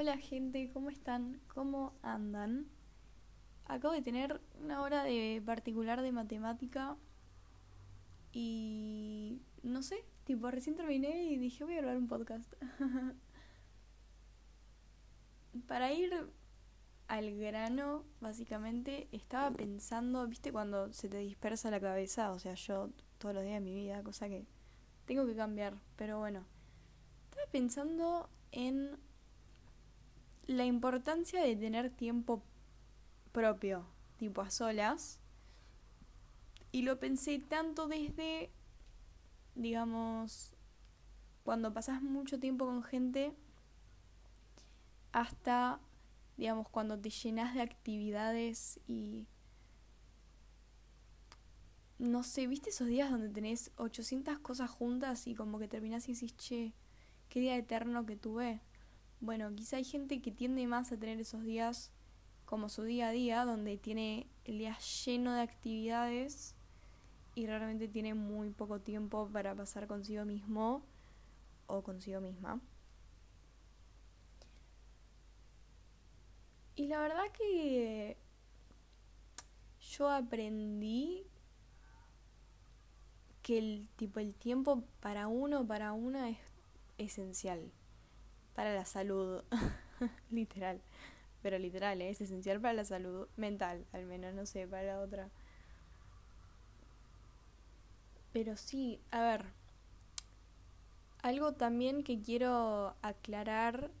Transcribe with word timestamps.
Hola 0.00 0.16
gente, 0.16 0.70
¿cómo 0.72 0.90
están? 0.90 1.40
¿Cómo 1.52 1.92
andan? 2.02 2.68
Acabo 3.64 3.92
de 3.92 4.00
tener 4.00 4.40
una 4.62 4.80
hora 4.80 5.02
de 5.02 5.42
particular 5.44 6.02
de 6.02 6.12
matemática 6.12 6.96
y 8.30 9.42
no 9.64 9.82
sé, 9.82 10.04
tipo 10.22 10.52
recién 10.52 10.76
terminé 10.76 11.24
y 11.24 11.36
dije 11.36 11.64
voy 11.64 11.74
a 11.74 11.78
grabar 11.78 11.96
un 11.96 12.06
podcast. 12.06 12.54
Para 15.66 15.92
ir 15.92 16.30
al 17.08 17.36
grano, 17.36 18.04
básicamente, 18.20 19.08
estaba 19.10 19.50
pensando, 19.50 20.28
¿viste 20.28 20.52
cuando 20.52 20.92
se 20.92 21.08
te 21.08 21.18
dispersa 21.18 21.72
la 21.72 21.80
cabeza? 21.80 22.30
O 22.30 22.38
sea, 22.38 22.54
yo 22.54 22.90
todos 23.18 23.34
los 23.34 23.42
días 23.42 23.54
de 23.54 23.62
mi 23.62 23.74
vida, 23.74 24.04
cosa 24.04 24.28
que 24.28 24.46
tengo 25.06 25.26
que 25.26 25.34
cambiar, 25.34 25.74
pero 25.96 26.20
bueno. 26.20 26.44
Estaba 27.30 27.50
pensando 27.50 28.30
en 28.52 29.07
la 30.48 30.64
importancia 30.64 31.40
de 31.42 31.54
tener 31.54 31.90
tiempo 31.90 32.42
propio, 33.30 33.86
tipo 34.16 34.40
a 34.40 34.50
solas. 34.50 35.20
Y 36.72 36.82
lo 36.82 36.98
pensé 36.98 37.38
tanto 37.38 37.86
desde, 37.86 38.50
digamos, 39.54 40.52
cuando 41.44 41.72
pasas 41.72 42.02
mucho 42.02 42.40
tiempo 42.40 42.66
con 42.66 42.82
gente, 42.82 43.32
hasta 45.12 45.80
digamos, 46.38 46.68
cuando 46.68 46.98
te 46.98 47.10
llenas 47.10 47.54
de 47.54 47.60
actividades 47.60 48.80
y... 48.86 49.26
No 51.98 52.22
sé, 52.22 52.46
¿viste 52.46 52.70
esos 52.70 52.86
días 52.86 53.10
donde 53.10 53.28
tenés 53.28 53.72
800 53.76 54.38
cosas 54.38 54.70
juntas 54.70 55.26
y 55.26 55.34
como 55.34 55.58
que 55.58 55.66
terminás 55.66 56.08
y 56.08 56.14
decís, 56.14 56.36
che, 56.36 56.72
qué 57.28 57.40
día 57.40 57.56
eterno 57.56 58.06
que 58.06 58.16
tuve? 58.16 58.60
Bueno, 59.20 59.52
quizá 59.54 59.78
hay 59.78 59.84
gente 59.84 60.22
que 60.22 60.30
tiende 60.30 60.66
más 60.66 60.92
a 60.92 60.96
tener 60.96 61.18
esos 61.18 61.42
días 61.42 61.90
como 62.44 62.68
su 62.68 62.84
día 62.84 63.08
a 63.08 63.10
día, 63.10 63.44
donde 63.44 63.76
tiene 63.76 64.28
el 64.44 64.58
día 64.58 64.78
lleno 64.78 65.34
de 65.34 65.42
actividades 65.42 66.54
y 67.34 67.46
realmente 67.46 67.88
tiene 67.88 68.14
muy 68.14 68.50
poco 68.50 68.80
tiempo 68.80 69.28
para 69.32 69.54
pasar 69.54 69.86
consigo 69.86 70.24
mismo 70.24 70.82
o 71.66 71.82
consigo 71.82 72.20
misma. 72.20 72.60
Y 76.76 76.86
la 76.86 77.00
verdad 77.00 77.24
que 77.36 78.16
yo 79.80 80.08
aprendí 80.08 81.26
que 83.42 83.58
el 83.58 83.88
tipo 83.96 84.20
el 84.20 84.32
tiempo 84.32 84.84
para 85.00 85.26
uno, 85.26 85.66
para 85.66 85.92
una 85.92 86.30
es 86.30 86.38
esencial 86.98 87.72
para 88.58 88.74
la 88.74 88.84
salud, 88.84 89.44
literal, 90.32 90.80
pero 91.42 91.60
literal, 91.60 92.02
¿eh? 92.02 92.10
es 92.10 92.20
esencial 92.20 92.60
para 92.60 92.74
la 92.74 92.84
salud 92.84 93.28
mental, 93.36 93.86
al 93.92 94.04
menos, 94.04 94.34
no 94.34 94.46
sé, 94.46 94.66
para 94.66 94.82
la 94.82 94.98
otra. 94.98 95.28
Pero 98.32 98.56
sí, 98.56 99.00
a 99.12 99.22
ver, 99.22 99.44
algo 101.22 101.52
también 101.52 102.02
que 102.02 102.20
quiero 102.20 102.96
aclarar, 103.00 103.92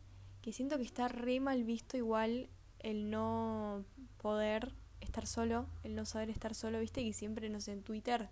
que 0.42 0.52
siento 0.52 0.76
que 0.76 0.82
está 0.82 1.06
re 1.06 1.38
mal 1.38 1.62
visto 1.62 1.96
igual 1.96 2.48
el 2.80 3.10
no 3.10 3.84
poder 4.20 4.74
estar 5.00 5.28
solo, 5.28 5.68
el 5.84 5.94
no 5.94 6.04
saber 6.04 6.30
estar 6.30 6.56
solo, 6.56 6.80
viste 6.80 7.04
que 7.04 7.12
siempre, 7.12 7.48
no 7.48 7.58
en 7.64 7.84
Twitter, 7.84 8.28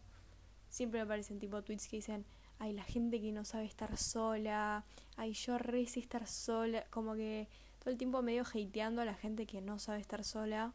siempre 0.71 1.01
aparecen 1.01 1.39
tipo 1.39 1.63
tweets 1.63 1.87
que 1.87 1.99
dicen, 1.99 2.25
ay, 2.59 2.73
la 2.73 2.85
gente 2.85 3.21
que 3.21 3.33
no 3.33 3.45
sabe 3.45 3.65
estar 3.65 3.97
sola, 3.97 4.85
ay, 5.17 5.33
yo 5.33 5.59
re 5.59 5.87
sé 5.87 6.01
estar 6.01 6.27
sola, 6.27 6.85
como 6.91 7.15
que 7.15 7.49
todo 7.79 7.91
el 7.91 7.99
tiempo 7.99 8.23
medio 8.23 8.43
hateando 8.43 9.03
a 9.03 9.05
la 9.05 9.15
gente 9.15 9.47
que 9.47 9.61
no 9.61 9.79
sabe 9.79 10.01
estar 10.01 10.25
sola. 10.25 10.73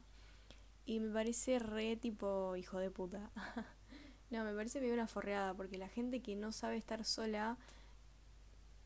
Y 0.85 0.99
me 0.99 1.13
parece 1.13 1.59
re 1.59 1.95
tipo 1.95 2.55
hijo 2.55 2.79
de 2.79 2.89
puta. 2.89 3.31
no, 4.31 4.43
me 4.43 4.53
parece 4.53 4.81
medio 4.81 4.93
una 4.93 5.07
forreada, 5.07 5.53
porque 5.53 5.77
la 5.77 5.89
gente 5.89 6.21
que 6.21 6.35
no 6.35 6.51
sabe 6.51 6.77
estar 6.77 7.05
sola 7.05 7.57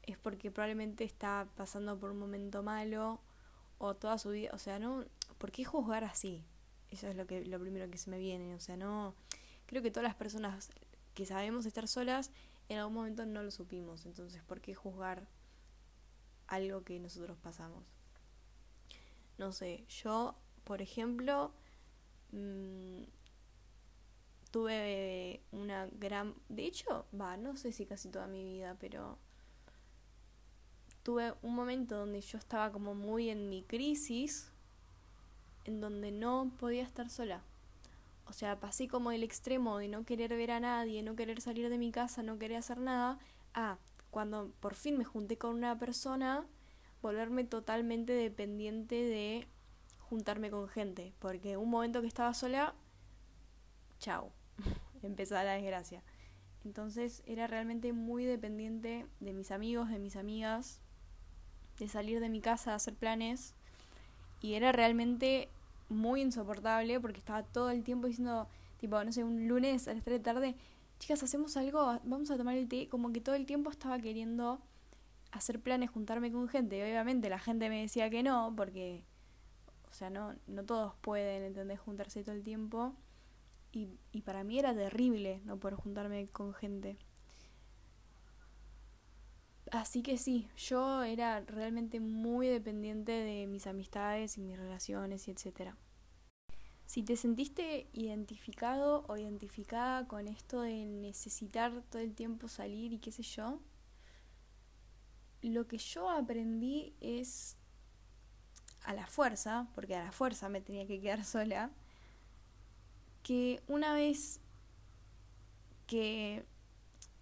es 0.04 0.18
porque 0.18 0.52
probablemente 0.52 1.04
está 1.04 1.48
pasando 1.56 2.00
por 2.00 2.12
un 2.12 2.20
momento 2.20 2.64
malo 2.64 3.22
o 3.78 3.96
toda 3.96 4.18
su 4.18 4.30
vida, 4.30 4.52
o 4.54 4.58
sea, 4.58 4.80
no, 4.80 5.06
¿por 5.38 5.52
qué 5.52 5.66
juzgar 5.66 6.04
así? 6.04 6.44
Eso 6.92 7.08
es 7.08 7.16
lo 7.16 7.26
que 7.26 7.44
lo 7.46 7.60
primero 7.60 7.90
que 7.90 7.98
se 7.98 8.10
me 8.10 8.20
viene, 8.20 8.56
o 8.56 8.60
sea, 8.60 8.78
no 8.78 9.16
creo 9.66 9.82
que 9.82 9.92
todas 9.92 10.08
las 10.08 10.16
personas 10.16 10.70
que 11.14 11.26
sabemos 11.26 11.66
estar 11.66 11.88
solas 11.88 12.32
en 12.70 12.80
algún 12.80 12.96
momento 12.96 13.26
no 13.26 13.44
lo 13.44 13.52
supimos, 13.52 14.06
entonces 14.06 14.44
¿por 14.44 14.62
qué 14.62 14.74
juzgar 14.74 15.28
algo 16.48 16.84
que 16.84 17.00
nosotros 17.00 17.38
pasamos? 17.42 17.84
No 19.38 19.52
sé, 19.52 19.86
yo, 19.88 20.36
por 20.64 20.82
ejemplo, 20.82 21.52
mmm, 22.32 23.04
tuve 24.52 25.42
una 25.52 25.88
gran, 25.88 26.34
de 26.48 26.66
hecho, 26.66 27.06
va, 27.20 27.36
no 27.38 27.58
sé 27.58 27.72
si 27.72 27.86
casi 27.86 28.10
toda 28.10 28.28
mi 28.28 28.44
vida, 28.44 28.78
pero 28.80 29.18
tuve 31.04 31.34
un 31.42 31.54
momento 31.54 31.98
donde 31.98 32.22
yo 32.22 32.38
estaba 32.38 32.72
como 32.72 32.96
muy 32.96 33.30
en 33.30 33.50
mi 33.50 33.64
crisis, 33.64 34.50
en 35.66 35.82
donde 35.82 36.12
no 36.12 36.52
podía 36.58 36.84
estar 36.84 37.10
sola. 37.10 37.44
O 38.28 38.34
sea, 38.34 38.60
pasé 38.60 38.88
como 38.88 39.12
el 39.12 39.24
extremo 39.24 39.78
de 39.78 39.88
no 39.88 40.04
querer 40.04 40.36
ver 40.36 40.52
a 40.52 40.60
nadie, 40.60 41.04
no 41.04 41.16
querer 41.16 41.42
salir 41.42 41.70
de 41.70 41.78
mi 41.78 41.92
casa, 41.92 42.24
no 42.24 42.40
querer 42.40 42.58
hacer 42.58 42.80
nada, 42.80 43.20
a 43.54 43.78
cuando 44.10 44.52
por 44.60 44.76
fin 44.76 44.98
me 44.98 45.06
junté 45.06 45.38
con 45.38 45.56
una 45.56 45.78
persona, 45.78 46.46
volverme 47.02 47.44
totalmente 47.44 48.14
dependiente 48.14 48.96
de 48.96 49.48
juntarme 50.00 50.50
con 50.50 50.68
gente. 50.68 51.14
Porque 51.20 51.58
un 51.58 51.70
momento 51.70 52.02
que 52.02 52.08
estaba 52.08 52.34
sola, 52.34 52.74
chao, 54.00 54.32
empezaba 55.04 55.44
la 55.44 55.54
desgracia. 55.54 56.02
Entonces 56.64 57.22
era 57.28 57.46
realmente 57.46 57.94
muy 57.94 58.26
dependiente 58.26 59.06
de 59.20 59.34
mis 59.34 59.52
amigos, 59.52 59.90
de 59.90 60.00
mis 60.00 60.16
amigas, 60.16 60.82
de 61.78 61.88
salir 61.88 62.20
de 62.20 62.30
mi 62.30 62.42
casa 62.42 62.72
a 62.72 62.76
hacer 62.76 62.96
planes 62.96 63.54
y 64.42 64.54
era 64.54 64.72
realmente 64.72 65.50
muy 65.90 66.22
insoportable 66.22 67.00
porque 67.00 67.20
estaba 67.20 67.44
todo 67.44 67.70
el 67.70 67.84
tiempo 67.84 68.08
diciendo, 68.08 68.48
tipo, 68.78 69.04
no 69.04 69.12
sé, 69.12 69.24
un 69.24 69.48
lunes 69.48 69.88
a 69.88 69.94
las 69.94 70.04
3 70.04 70.20
de 70.20 70.24
tarde, 70.24 70.56
chicas, 71.00 71.24
hacemos 71.24 71.58
algo, 71.58 72.00
vamos 72.04 72.32
a 72.32 72.38
tomar 72.38 72.56
el 72.56 72.68
té, 72.68 72.88
como 72.90 73.12
que 73.12 73.22
todo 73.22 73.36
el 73.36 73.46
tiempo 73.46 73.70
estaba 73.70 74.00
queriendo 74.00 74.60
hacer 75.32 75.60
planes, 75.60 75.90
juntarme 75.90 76.32
con 76.32 76.48
gente 76.48 76.78
y 76.78 76.82
obviamente 76.82 77.30
la 77.30 77.40
gente 77.40 77.70
me 77.70 77.82
decía 77.82 78.10
que 78.10 78.24
no 78.24 78.54
porque, 78.56 79.04
o 79.90 79.94
sea, 79.94 80.10
no, 80.10 80.34
no 80.48 80.64
todos 80.64 80.94
pueden, 81.02 81.44
¿entendés? 81.44 81.80
Juntarse 81.80 82.24
todo 82.24 82.36
el 82.36 82.44
tiempo 82.44 82.94
y, 83.72 83.90
y 84.12 84.22
para 84.22 84.44
mí 84.44 84.58
era 84.58 84.74
terrible 84.74 85.42
no 85.46 85.58
poder 85.58 85.76
juntarme 85.76 86.28
con 86.28 86.54
gente. 86.54 86.98
Así 89.72 90.04
que 90.04 90.18
sí, 90.18 90.48
yo 90.58 91.04
era 91.04 91.42
realmente 91.42 92.00
muy 92.00 92.48
dependiente 92.48 93.12
de 93.12 93.48
mis 93.48 93.68
amistades 93.68 94.38
y 94.38 94.42
mis 94.42 94.58
relaciones 94.58 95.28
y 95.28 95.32
etcétera. 95.32 95.76
Si 96.86 97.02
te 97.02 97.16
sentiste 97.16 97.88
identificado 97.94 99.06
o 99.08 99.18
identificada 99.18 100.08
con 100.08 100.28
esto 100.28 100.62
de 100.62 100.86
necesitar 100.86 101.82
todo 101.90 102.02
el 102.02 102.14
tiempo 102.14 102.48
salir 102.48 102.94
y 102.94 103.00
qué 103.00 103.12
sé 103.12 103.24
yo, 103.24 103.60
lo 105.42 105.68
que 105.68 105.78
yo 105.78 106.10
aprendí 106.10 106.94
es 107.02 107.58
a 108.84 108.94
la 108.94 109.08
fuerza, 109.08 109.68
porque 109.74 109.96
a 109.96 110.04
la 110.04 110.12
fuerza 110.12 110.48
me 110.48 110.62
tenía 110.62 110.86
que 110.86 111.02
quedar 111.02 111.24
sola, 111.26 111.72
que 113.24 113.64
una 113.68 113.94
vez 113.94 114.40
que 115.88 116.46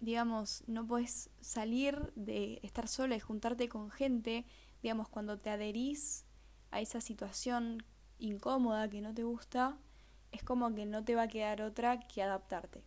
digamos, 0.04 0.62
no 0.66 0.86
puedes 0.86 1.30
salir 1.40 2.12
de 2.14 2.60
estar 2.62 2.88
sola 2.88 3.16
y 3.16 3.20
juntarte 3.20 3.68
con 3.68 3.90
gente, 3.90 4.44
digamos, 4.82 5.08
cuando 5.08 5.38
te 5.38 5.50
adherís 5.50 6.24
a 6.70 6.80
esa 6.80 7.00
situación 7.00 7.84
incómoda 8.18 8.88
que 8.88 9.00
no 9.00 9.14
te 9.14 9.22
gusta, 9.22 9.78
es 10.32 10.42
como 10.42 10.74
que 10.74 10.86
no 10.86 11.04
te 11.04 11.14
va 11.14 11.22
a 11.22 11.28
quedar 11.28 11.62
otra 11.62 12.00
que 12.00 12.22
adaptarte. 12.22 12.84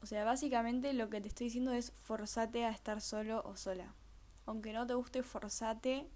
O 0.00 0.06
sea, 0.06 0.24
básicamente 0.24 0.92
lo 0.92 1.08
que 1.10 1.20
te 1.20 1.28
estoy 1.28 1.46
diciendo 1.46 1.72
es 1.72 1.92
forzate 1.92 2.64
a 2.64 2.70
estar 2.70 3.00
solo 3.00 3.42
o 3.44 3.56
sola. 3.56 3.94
Aunque 4.44 4.72
no 4.72 4.86
te 4.86 4.94
guste, 4.94 5.22
forzate 5.22 6.08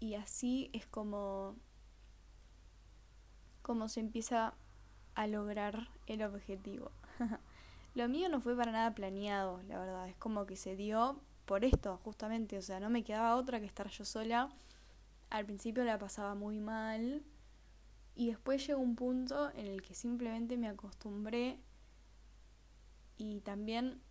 y 0.00 0.14
así 0.14 0.70
es 0.72 0.86
como 0.86 1.56
como 3.62 3.88
se 3.88 4.00
empieza 4.00 4.54
a 5.14 5.26
lograr 5.26 5.88
el 6.06 6.22
objetivo. 6.22 6.92
Lo 7.96 8.10
mío 8.10 8.28
no 8.28 8.42
fue 8.42 8.54
para 8.54 8.72
nada 8.72 8.94
planeado, 8.94 9.62
la 9.62 9.78
verdad. 9.78 10.06
Es 10.06 10.16
como 10.16 10.44
que 10.44 10.54
se 10.54 10.76
dio 10.76 11.18
por 11.46 11.64
esto, 11.64 11.96
justamente. 12.04 12.58
O 12.58 12.62
sea, 12.62 12.78
no 12.78 12.90
me 12.90 13.02
quedaba 13.02 13.36
otra 13.36 13.58
que 13.58 13.64
estar 13.64 13.88
yo 13.88 14.04
sola. 14.04 14.50
Al 15.30 15.46
principio 15.46 15.82
la 15.82 15.98
pasaba 15.98 16.34
muy 16.34 16.60
mal. 16.60 17.24
Y 18.14 18.26
después 18.26 18.66
llegó 18.66 18.82
un 18.82 18.96
punto 18.96 19.50
en 19.54 19.64
el 19.64 19.80
que 19.80 19.94
simplemente 19.94 20.58
me 20.58 20.68
acostumbré. 20.68 21.58
Y 23.16 23.40
también, 23.40 24.02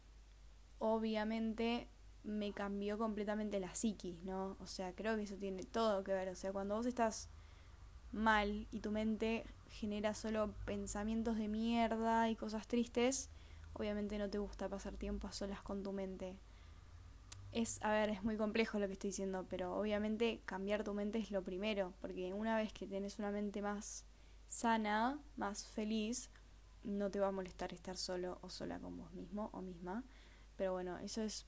obviamente, 0.79 1.87
me 2.23 2.53
cambió 2.53 2.97
completamente 2.97 3.59
la 3.59 3.75
psiquis, 3.75 4.19
¿no? 4.23 4.57
O 4.61 4.65
sea, 4.65 4.95
creo 4.95 5.15
que 5.15 5.21
eso 5.21 5.35
tiene 5.35 5.61
todo 5.61 6.03
que 6.03 6.11
ver. 6.11 6.29
O 6.29 6.35
sea, 6.35 6.51
cuando 6.51 6.73
vos 6.73 6.87
estás 6.87 7.29
mal 8.11 8.67
y 8.71 8.79
tu 8.79 8.89
mente 8.89 9.45
genera 9.69 10.15
solo 10.15 10.55
pensamientos 10.65 11.37
de 11.37 11.49
mierda 11.49 12.31
y 12.31 12.35
cosas 12.35 12.67
tristes, 12.67 13.29
obviamente 13.75 14.17
no 14.17 14.29
te 14.29 14.37
gusta 14.37 14.69
pasar 14.69 14.95
tiempo 14.95 15.27
a 15.27 15.31
solas 15.31 15.61
con 15.61 15.83
tu 15.83 15.91
mente. 15.91 16.37
Es, 17.51 17.81
a 17.83 17.91
ver, 17.91 18.09
es 18.09 18.23
muy 18.23 18.35
complejo 18.37 18.79
lo 18.79 18.87
que 18.87 18.93
estoy 18.93 19.11
diciendo, 19.11 19.45
pero 19.49 19.75
obviamente 19.75 20.41
cambiar 20.45 20.83
tu 20.83 20.93
mente 20.93 21.19
es 21.19 21.31
lo 21.31 21.43
primero, 21.43 21.93
porque 22.01 22.33
una 22.33 22.57
vez 22.57 22.73
que 22.73 22.87
tienes 22.87 23.19
una 23.19 23.31
mente 23.31 23.61
más 23.61 24.05
sana, 24.47 25.19
más 25.37 25.65
feliz, 25.65 26.29
no 26.83 27.09
te 27.09 27.19
va 27.19 27.27
a 27.27 27.31
molestar 27.31 27.73
estar 27.73 27.97
solo 27.97 28.39
o 28.41 28.49
sola 28.49 28.79
con 28.79 28.97
vos 28.97 29.11
mismo 29.13 29.49
o 29.53 29.61
misma. 29.61 30.03
Pero 30.57 30.73
bueno, 30.73 30.97
eso 30.99 31.21
es 31.21 31.45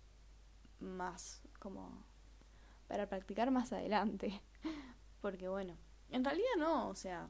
más 0.79 1.41
como 1.59 2.05
para 2.87 3.07
practicar 3.07 3.51
más 3.51 3.73
adelante. 3.73 4.41
Porque 5.21 5.47
bueno, 5.47 5.77
en 6.09 6.23
realidad 6.23 6.55
no, 6.57 6.89
o 6.89 6.95
sea, 6.95 7.29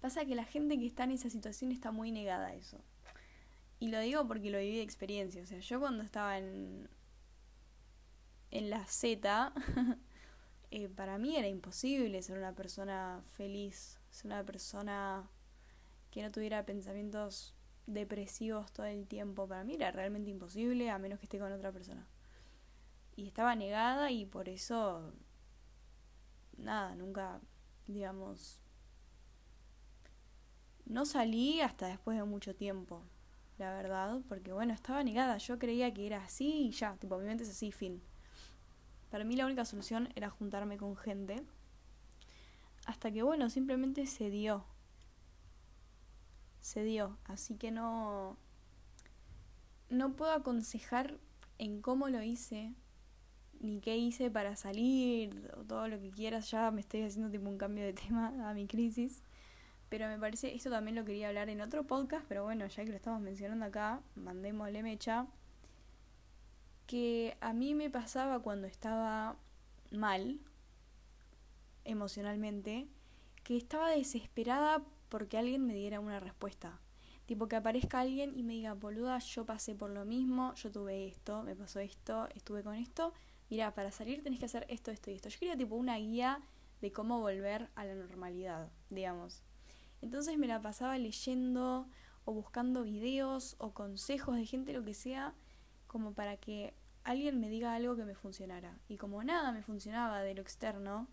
pasa 0.00 0.24
que 0.24 0.34
la 0.34 0.44
gente 0.44 0.78
que 0.78 0.86
está 0.86 1.04
en 1.04 1.12
esa 1.12 1.30
situación 1.30 1.72
está 1.72 1.90
muy 1.90 2.10
negada 2.12 2.48
a 2.48 2.54
eso. 2.54 2.78
Y 3.84 3.88
lo 3.88 4.00
digo 4.00 4.26
porque 4.26 4.50
lo 4.50 4.56
viví 4.56 4.76
de 4.76 4.82
experiencia, 4.82 5.42
o 5.42 5.46
sea, 5.46 5.58
yo 5.58 5.78
cuando 5.78 6.02
estaba 6.02 6.38
en 6.38 6.88
en 8.50 8.70
la 8.70 8.86
Z, 8.86 9.52
eh, 10.70 10.88
para 10.88 11.18
mí 11.18 11.36
era 11.36 11.48
imposible 11.48 12.22
ser 12.22 12.38
una 12.38 12.54
persona 12.54 13.22
feliz, 13.34 14.00
ser 14.08 14.28
una 14.28 14.42
persona 14.42 15.28
que 16.10 16.22
no 16.22 16.32
tuviera 16.32 16.64
pensamientos 16.64 17.54
depresivos 17.86 18.72
todo 18.72 18.86
el 18.86 19.06
tiempo. 19.06 19.46
Para 19.46 19.64
mí 19.64 19.74
era 19.74 19.90
realmente 19.90 20.30
imposible 20.30 20.88
a 20.88 20.98
menos 20.98 21.18
que 21.18 21.26
esté 21.26 21.38
con 21.38 21.52
otra 21.52 21.70
persona. 21.70 22.06
Y 23.16 23.26
estaba 23.26 23.54
negada 23.54 24.10
y 24.10 24.24
por 24.24 24.48
eso, 24.48 25.12
nada, 26.56 26.94
nunca, 26.94 27.38
digamos, 27.86 28.62
no 30.86 31.04
salí 31.04 31.60
hasta 31.60 31.88
después 31.88 32.16
de 32.16 32.24
mucho 32.24 32.54
tiempo, 32.54 33.04
la 33.58 33.72
verdad, 33.72 34.20
porque 34.28 34.52
bueno, 34.52 34.72
estaba 34.72 35.02
negada, 35.04 35.38
yo 35.38 35.58
creía 35.58 35.92
que 35.94 36.06
era 36.06 36.24
así 36.24 36.66
y 36.66 36.70
ya, 36.72 36.96
tipo, 36.96 37.18
mi 37.18 37.24
mente 37.24 37.44
es 37.44 37.50
así, 37.50 37.72
fin. 37.72 38.02
Para 39.10 39.24
mí 39.24 39.36
la 39.36 39.46
única 39.46 39.64
solución 39.64 40.08
era 40.16 40.28
juntarme 40.30 40.76
con 40.76 40.96
gente, 40.96 41.44
hasta 42.86 43.10
que 43.10 43.22
bueno, 43.22 43.48
simplemente 43.48 44.06
se 44.06 44.30
dio, 44.30 44.64
se 46.60 46.82
dio. 46.82 47.16
Así 47.24 47.56
que 47.56 47.70
no, 47.70 48.36
no 49.88 50.16
puedo 50.16 50.32
aconsejar 50.32 51.18
en 51.58 51.80
cómo 51.80 52.08
lo 52.08 52.22
hice, 52.22 52.74
ni 53.60 53.80
qué 53.80 53.96
hice 53.96 54.30
para 54.30 54.56
salir, 54.56 55.52
o 55.56 55.64
todo 55.64 55.88
lo 55.88 56.00
que 56.00 56.10
quieras. 56.10 56.50
Ya 56.50 56.70
me 56.70 56.80
estoy 56.80 57.02
haciendo 57.02 57.30
tipo 57.30 57.48
un 57.48 57.58
cambio 57.58 57.84
de 57.84 57.92
tema 58.04 58.50
a 58.50 58.54
mi 58.54 58.66
crisis. 58.66 59.22
Pero 59.94 60.08
me 60.08 60.18
parece, 60.18 60.52
esto 60.52 60.70
también 60.70 60.96
lo 60.96 61.04
quería 61.04 61.28
hablar 61.28 61.48
en 61.50 61.60
otro 61.60 61.84
podcast, 61.86 62.26
pero 62.26 62.42
bueno, 62.42 62.66
ya 62.66 62.84
que 62.84 62.90
lo 62.90 62.96
estamos 62.96 63.20
mencionando 63.20 63.64
acá, 63.64 64.02
mandémosle 64.16 64.82
mecha. 64.82 65.28
Que 66.88 67.36
a 67.40 67.52
mí 67.52 67.76
me 67.76 67.90
pasaba 67.90 68.42
cuando 68.42 68.66
estaba 68.66 69.36
mal, 69.92 70.40
emocionalmente, 71.84 72.88
que 73.44 73.56
estaba 73.56 73.88
desesperada 73.90 74.82
porque 75.10 75.38
alguien 75.38 75.64
me 75.64 75.74
diera 75.74 76.00
una 76.00 76.18
respuesta. 76.18 76.80
Tipo 77.26 77.46
que 77.46 77.54
aparezca 77.54 78.00
alguien 78.00 78.36
y 78.36 78.42
me 78.42 78.54
diga, 78.54 78.74
boluda, 78.74 79.20
yo 79.20 79.46
pasé 79.46 79.76
por 79.76 79.90
lo 79.90 80.04
mismo, 80.04 80.54
yo 80.56 80.72
tuve 80.72 81.06
esto, 81.06 81.44
me 81.44 81.54
pasó 81.54 81.78
esto, 81.78 82.28
estuve 82.34 82.64
con 82.64 82.74
esto. 82.74 83.12
Mira, 83.48 83.72
para 83.74 83.92
salir 83.92 84.24
tenés 84.24 84.40
que 84.40 84.46
hacer 84.46 84.66
esto, 84.68 84.90
esto 84.90 85.12
y 85.12 85.14
esto. 85.14 85.28
Yo 85.28 85.38
quería 85.38 85.56
tipo 85.56 85.76
una 85.76 85.98
guía 85.98 86.40
de 86.80 86.90
cómo 86.90 87.20
volver 87.20 87.70
a 87.76 87.84
la 87.84 87.94
normalidad, 87.94 88.72
digamos. 88.90 89.44
Entonces 90.04 90.36
me 90.36 90.46
la 90.46 90.60
pasaba 90.60 90.98
leyendo 90.98 91.88
o 92.26 92.34
buscando 92.34 92.82
videos 92.82 93.56
o 93.58 93.72
consejos 93.72 94.36
de 94.36 94.44
gente, 94.44 94.74
lo 94.74 94.84
que 94.84 94.92
sea, 94.92 95.32
como 95.86 96.12
para 96.12 96.36
que 96.36 96.74
alguien 97.04 97.40
me 97.40 97.48
diga 97.48 97.74
algo 97.74 97.96
que 97.96 98.04
me 98.04 98.14
funcionara. 98.14 98.78
Y 98.86 98.98
como 98.98 99.24
nada 99.24 99.50
me 99.50 99.62
funcionaba 99.62 100.20
de 100.20 100.34
lo 100.34 100.42
externo, 100.42 101.08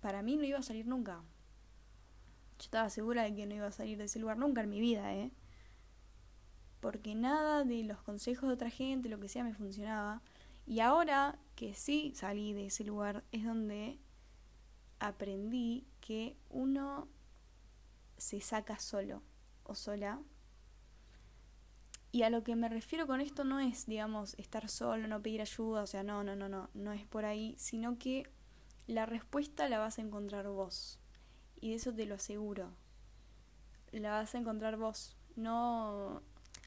para 0.00 0.22
mí 0.22 0.38
no 0.38 0.44
iba 0.44 0.58
a 0.58 0.62
salir 0.62 0.86
nunca. 0.86 1.16
Yo 2.58 2.64
estaba 2.64 2.88
segura 2.88 3.24
de 3.24 3.34
que 3.34 3.44
no 3.44 3.54
iba 3.54 3.66
a 3.66 3.72
salir 3.72 3.98
de 3.98 4.04
ese 4.04 4.18
lugar 4.18 4.38
nunca 4.38 4.62
en 4.62 4.70
mi 4.70 4.80
vida, 4.80 5.14
¿eh? 5.14 5.30
Porque 6.80 7.14
nada 7.14 7.64
de 7.64 7.84
los 7.84 8.00
consejos 8.00 8.48
de 8.48 8.54
otra 8.54 8.70
gente, 8.70 9.10
lo 9.10 9.20
que 9.20 9.28
sea, 9.28 9.44
me 9.44 9.52
funcionaba. 9.52 10.22
Y 10.66 10.80
ahora 10.80 11.38
que 11.54 11.74
sí 11.74 12.12
salí 12.14 12.54
de 12.54 12.66
ese 12.66 12.82
lugar, 12.82 13.24
es 13.30 13.44
donde 13.44 13.98
aprendí 15.00 15.86
que 16.00 16.34
uno 16.48 17.08
se 18.16 18.40
saca 18.40 18.78
solo 18.78 19.22
o 19.64 19.74
sola. 19.74 20.20
Y 22.12 22.22
a 22.22 22.30
lo 22.30 22.44
que 22.44 22.54
me 22.54 22.68
refiero 22.68 23.06
con 23.06 23.20
esto 23.20 23.42
no 23.44 23.58
es, 23.58 23.86
digamos, 23.86 24.34
estar 24.34 24.68
solo, 24.68 25.08
no 25.08 25.20
pedir 25.20 25.40
ayuda, 25.40 25.82
o 25.82 25.86
sea, 25.86 26.02
no, 26.04 26.22
no, 26.22 26.36
no, 26.36 26.48
no, 26.48 26.70
no 26.72 26.92
es 26.92 27.04
por 27.06 27.24
ahí, 27.24 27.54
sino 27.58 27.98
que 27.98 28.30
la 28.86 29.06
respuesta 29.06 29.68
la 29.68 29.78
vas 29.78 29.98
a 29.98 30.02
encontrar 30.02 30.46
vos 30.48 31.00
y 31.64 31.70
de 31.70 31.76
eso 31.76 31.94
te 31.94 32.04
lo 32.04 32.16
aseguro. 32.16 32.70
La 33.90 34.10
vas 34.10 34.34
a 34.34 34.38
encontrar 34.38 34.76
vos. 34.76 35.16
No. 35.34 36.20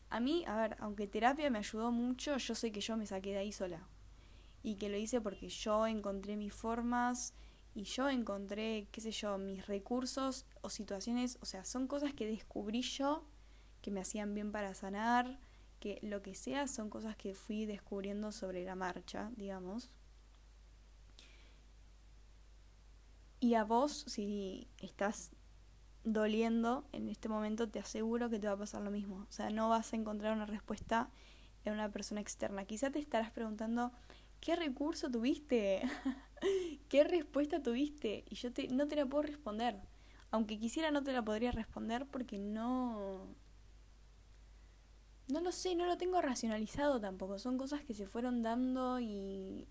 A 0.10 0.20
mí, 0.20 0.44
a 0.48 0.56
ver, 0.56 0.76
aunque 0.80 1.06
terapia 1.06 1.52
me 1.52 1.60
ayudó 1.60 1.92
mucho, 1.92 2.38
yo 2.38 2.56
sé 2.56 2.72
que 2.72 2.82
yo 2.82 2.98
me 2.98 3.06
saqué 3.06 3.32
de 3.32 3.38
ahí 3.38 3.52
sola. 3.52 3.88
Y 4.64 4.76
que 4.76 4.90
lo 4.90 4.98
hice 4.98 5.22
porque 5.22 5.50
yo 5.50 5.86
encontré 5.86 6.36
mis 6.36 6.52
formas 6.52 7.36
y 7.78 7.84
yo 7.84 8.10
encontré, 8.10 8.88
qué 8.92 9.02
sé 9.02 9.12
yo, 9.12 9.38
mis 9.38 9.68
recursos 9.68 10.48
o 10.62 10.70
situaciones, 10.72 11.38
o 11.42 11.46
sea, 11.46 11.64
son 11.64 11.86
cosas 11.86 12.12
que 12.12 12.26
descubrí 12.26 12.82
yo 12.82 13.24
que 13.84 13.92
me 13.92 14.02
hacían 14.02 14.34
bien 14.34 14.52
para 14.52 14.74
sanar, 14.74 15.40
que 15.80 16.00
lo 16.02 16.24
que 16.24 16.34
sea 16.34 16.68
son 16.68 16.90
cosas 16.90 17.16
que 17.16 17.36
fui 17.36 17.68
descubriendo 17.68 18.32
sobre 18.32 18.66
la 18.66 18.74
marcha, 18.74 19.30
digamos. 19.36 19.92
Y 23.40 23.54
a 23.54 23.64
vos, 23.64 24.06
si 24.08 24.68
estás 24.80 25.30
doliendo 26.04 26.88
en 26.94 27.10
este 27.10 27.30
momento, 27.30 27.70
te 27.70 27.78
aseguro 27.78 28.32
que 28.32 28.40
te 28.40 28.48
va 28.48 28.54
a 28.54 28.58
pasar 28.58 28.82
lo 28.82 28.90
mismo. 28.90 29.28
O 29.30 29.32
sea, 29.32 29.52
no 29.52 29.70
vas 29.70 29.94
a 29.94 29.98
encontrar 29.98 30.36
una 30.36 30.48
respuesta 30.48 31.12
en 31.64 31.74
una 31.74 31.92
persona 31.92 32.22
externa. 32.22 32.66
Quizá 32.66 32.90
te 32.90 32.98
estarás 32.98 33.30
preguntando, 33.30 33.92
¿qué 34.40 34.56
recurso 34.56 35.12
tuviste? 35.12 35.84
¿Qué 36.90 37.04
respuesta 37.04 37.62
tuviste? 37.62 38.26
Y 38.30 38.36
yo 38.36 38.52
te, 38.52 38.68
no 38.68 38.88
te 38.88 38.96
la 38.96 39.06
puedo 39.06 39.24
responder. 39.24 39.80
Aunque 40.32 40.60
quisiera, 40.60 40.92
no 40.92 41.04
te 41.04 41.14
la 41.14 41.24
podría 41.24 41.52
responder 41.52 42.06
porque 42.08 42.38
no... 42.38 43.28
No 45.28 45.42
lo 45.42 45.52
sé, 45.52 45.76
no 45.76 45.86
lo 45.86 45.98
tengo 45.98 46.22
racionalizado 46.22 47.02
tampoco. 47.02 47.38
Son 47.38 47.58
cosas 47.58 47.84
que 47.84 47.94
se 47.94 48.08
fueron 48.08 48.44
dando 48.44 49.00
y 49.00 49.68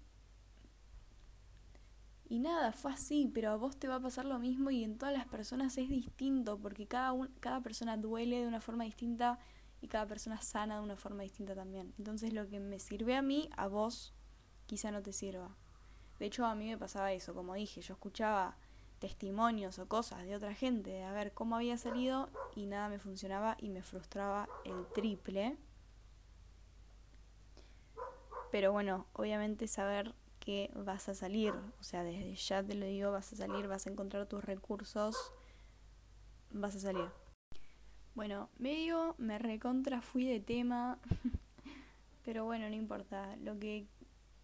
y 2.29 2.41
nada, 2.41 2.73
fue 2.73 2.93
así, 2.93 3.31
pero 3.33 3.51
a 3.51 3.57
vos 3.57 3.77
te 3.77 3.87
va 3.87 3.97
a 3.97 4.01
pasar 4.01 4.25
lo 4.25 4.39
mismo 4.39 4.71
y 4.71 4.83
en 4.83 4.99
todas 4.99 5.15
las 5.15 5.27
personas 5.29 5.79
es 5.79 5.89
distinto, 5.89 6.59
porque 6.59 6.87
cada, 6.89 7.13
cada 7.41 7.61
persona 7.61 7.97
duele 7.97 8.41
de 8.41 8.49
una 8.49 8.61
forma 8.61 8.85
distinta 8.85 9.39
y 9.81 9.89
cada 9.89 10.07
persona 10.07 10.41
sana 10.43 10.77
de 10.77 10.83
una 10.83 10.97
forma 10.97 11.23
distinta 11.23 11.55
también. 11.55 11.95
Entonces 11.99 12.33
lo 12.33 12.49
que 12.49 12.59
me 12.59 12.81
sirve 12.81 13.15
a 13.15 13.23
mí, 13.23 13.49
a 13.57 13.69
vos 13.69 14.13
quizá 14.67 14.91
no 14.91 15.03
te 15.03 15.13
sirva. 15.13 15.57
De 16.19 16.27
hecho, 16.27 16.47
a 16.47 16.55
mí 16.55 16.69
me 16.69 16.79
pasaba 16.79 17.13
eso, 17.13 17.35
como 17.35 17.55
dije, 17.55 17.81
yo 17.81 17.95
escuchaba 17.95 18.57
testimonios 18.99 19.79
o 19.79 19.87
cosas 19.87 20.25
de 20.25 20.35
otra 20.35 20.55
gente 20.55 20.91
de 20.91 21.05
a 21.05 21.13
ver 21.13 21.33
cómo 21.33 21.57
había 21.57 21.77
salido 21.77 22.31
y 22.55 22.67
nada 22.67 22.89
me 22.89 22.99
funcionaba 22.99 23.57
y 23.61 23.69
me 23.69 23.83
frustraba 23.83 24.49
el 24.65 24.87
triple. 24.95 25.57
Pero 28.51 28.73
bueno, 28.73 29.07
obviamente 29.13 29.69
saber 29.69 30.15
que 30.41 30.71
vas 30.75 31.09
a 31.09 31.15
salir, 31.15 31.53
o 31.81 31.83
sea, 31.83 32.05
desde 32.05 32.35
ya 32.37 32.63
te 32.63 32.75
lo 32.75 32.87
digo, 32.87 33.11
vas 33.11 33.33
a 33.33 33.37
salir, 33.37 33.67
vas 33.67 33.87
a 33.87 33.91
encontrar 33.91 34.27
tus 34.27 34.45
recursos, 34.45 35.33
vas 36.51 36.77
a 36.77 36.81
salir. 36.81 37.11
Bueno, 38.15 38.49
medio 38.57 39.15
me 39.19 39.39
recontra 39.39 40.01
fui 40.01 40.25
de 40.25 40.41
tema, 40.41 40.99
pero 42.25 42.45
bueno, 42.45 42.69
no 42.69 42.75
importa. 42.75 43.37
Lo 43.43 43.59
que 43.59 43.87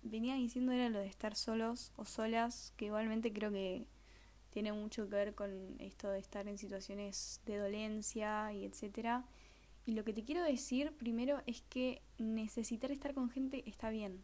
venía 0.03 0.35
diciendo 0.35 0.73
era 0.73 0.89
lo 0.89 0.99
de 0.99 1.07
estar 1.07 1.35
solos 1.35 1.93
o 1.97 2.05
solas, 2.05 2.73
que 2.77 2.87
igualmente 2.87 3.33
creo 3.33 3.51
que 3.51 3.87
tiene 4.51 4.73
mucho 4.73 5.09
que 5.09 5.17
ver 5.17 5.35
con 5.35 5.77
esto 5.81 6.11
de 6.11 6.19
estar 6.19 6.47
en 6.47 6.59
situaciones 6.59 7.41
de 7.47 7.57
dolencia 7.57 8.53
y 8.53 8.65
etcétera. 8.65 9.25
Y 9.87 9.93
lo 9.93 10.05
que 10.05 10.13
te 10.13 10.25
quiero 10.25 10.43
decir 10.45 10.93
primero 10.93 11.43
es 11.47 11.63
que 11.69 12.03
necesitar 12.19 12.93
estar 12.93 13.15
con 13.15 13.31
gente 13.31 13.69
está 13.69 13.91
bien. 13.91 14.23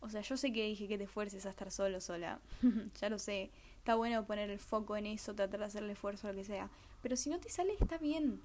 O 0.00 0.08
sea, 0.08 0.20
yo 0.22 0.36
sé 0.36 0.52
que 0.52 0.66
dije 0.66 0.88
que 0.88 0.98
te 0.98 1.04
esfuerces 1.04 1.46
a 1.46 1.50
estar 1.50 1.70
solo, 1.70 2.00
sola. 2.00 2.40
ya 3.00 3.08
lo 3.08 3.18
sé. 3.18 3.50
Está 3.78 3.94
bueno 3.94 4.26
poner 4.26 4.50
el 4.50 4.58
foco 4.58 4.96
en 4.96 5.06
eso, 5.06 5.34
tratar 5.34 5.60
de 5.60 5.66
hacerle 5.66 5.92
esfuerzo, 5.92 6.28
lo 6.28 6.34
que 6.34 6.44
sea. 6.44 6.70
Pero 7.02 7.16
si 7.16 7.30
no 7.30 7.38
te 7.38 7.48
sale, 7.48 7.74
está 7.80 7.98
bien. 7.98 8.40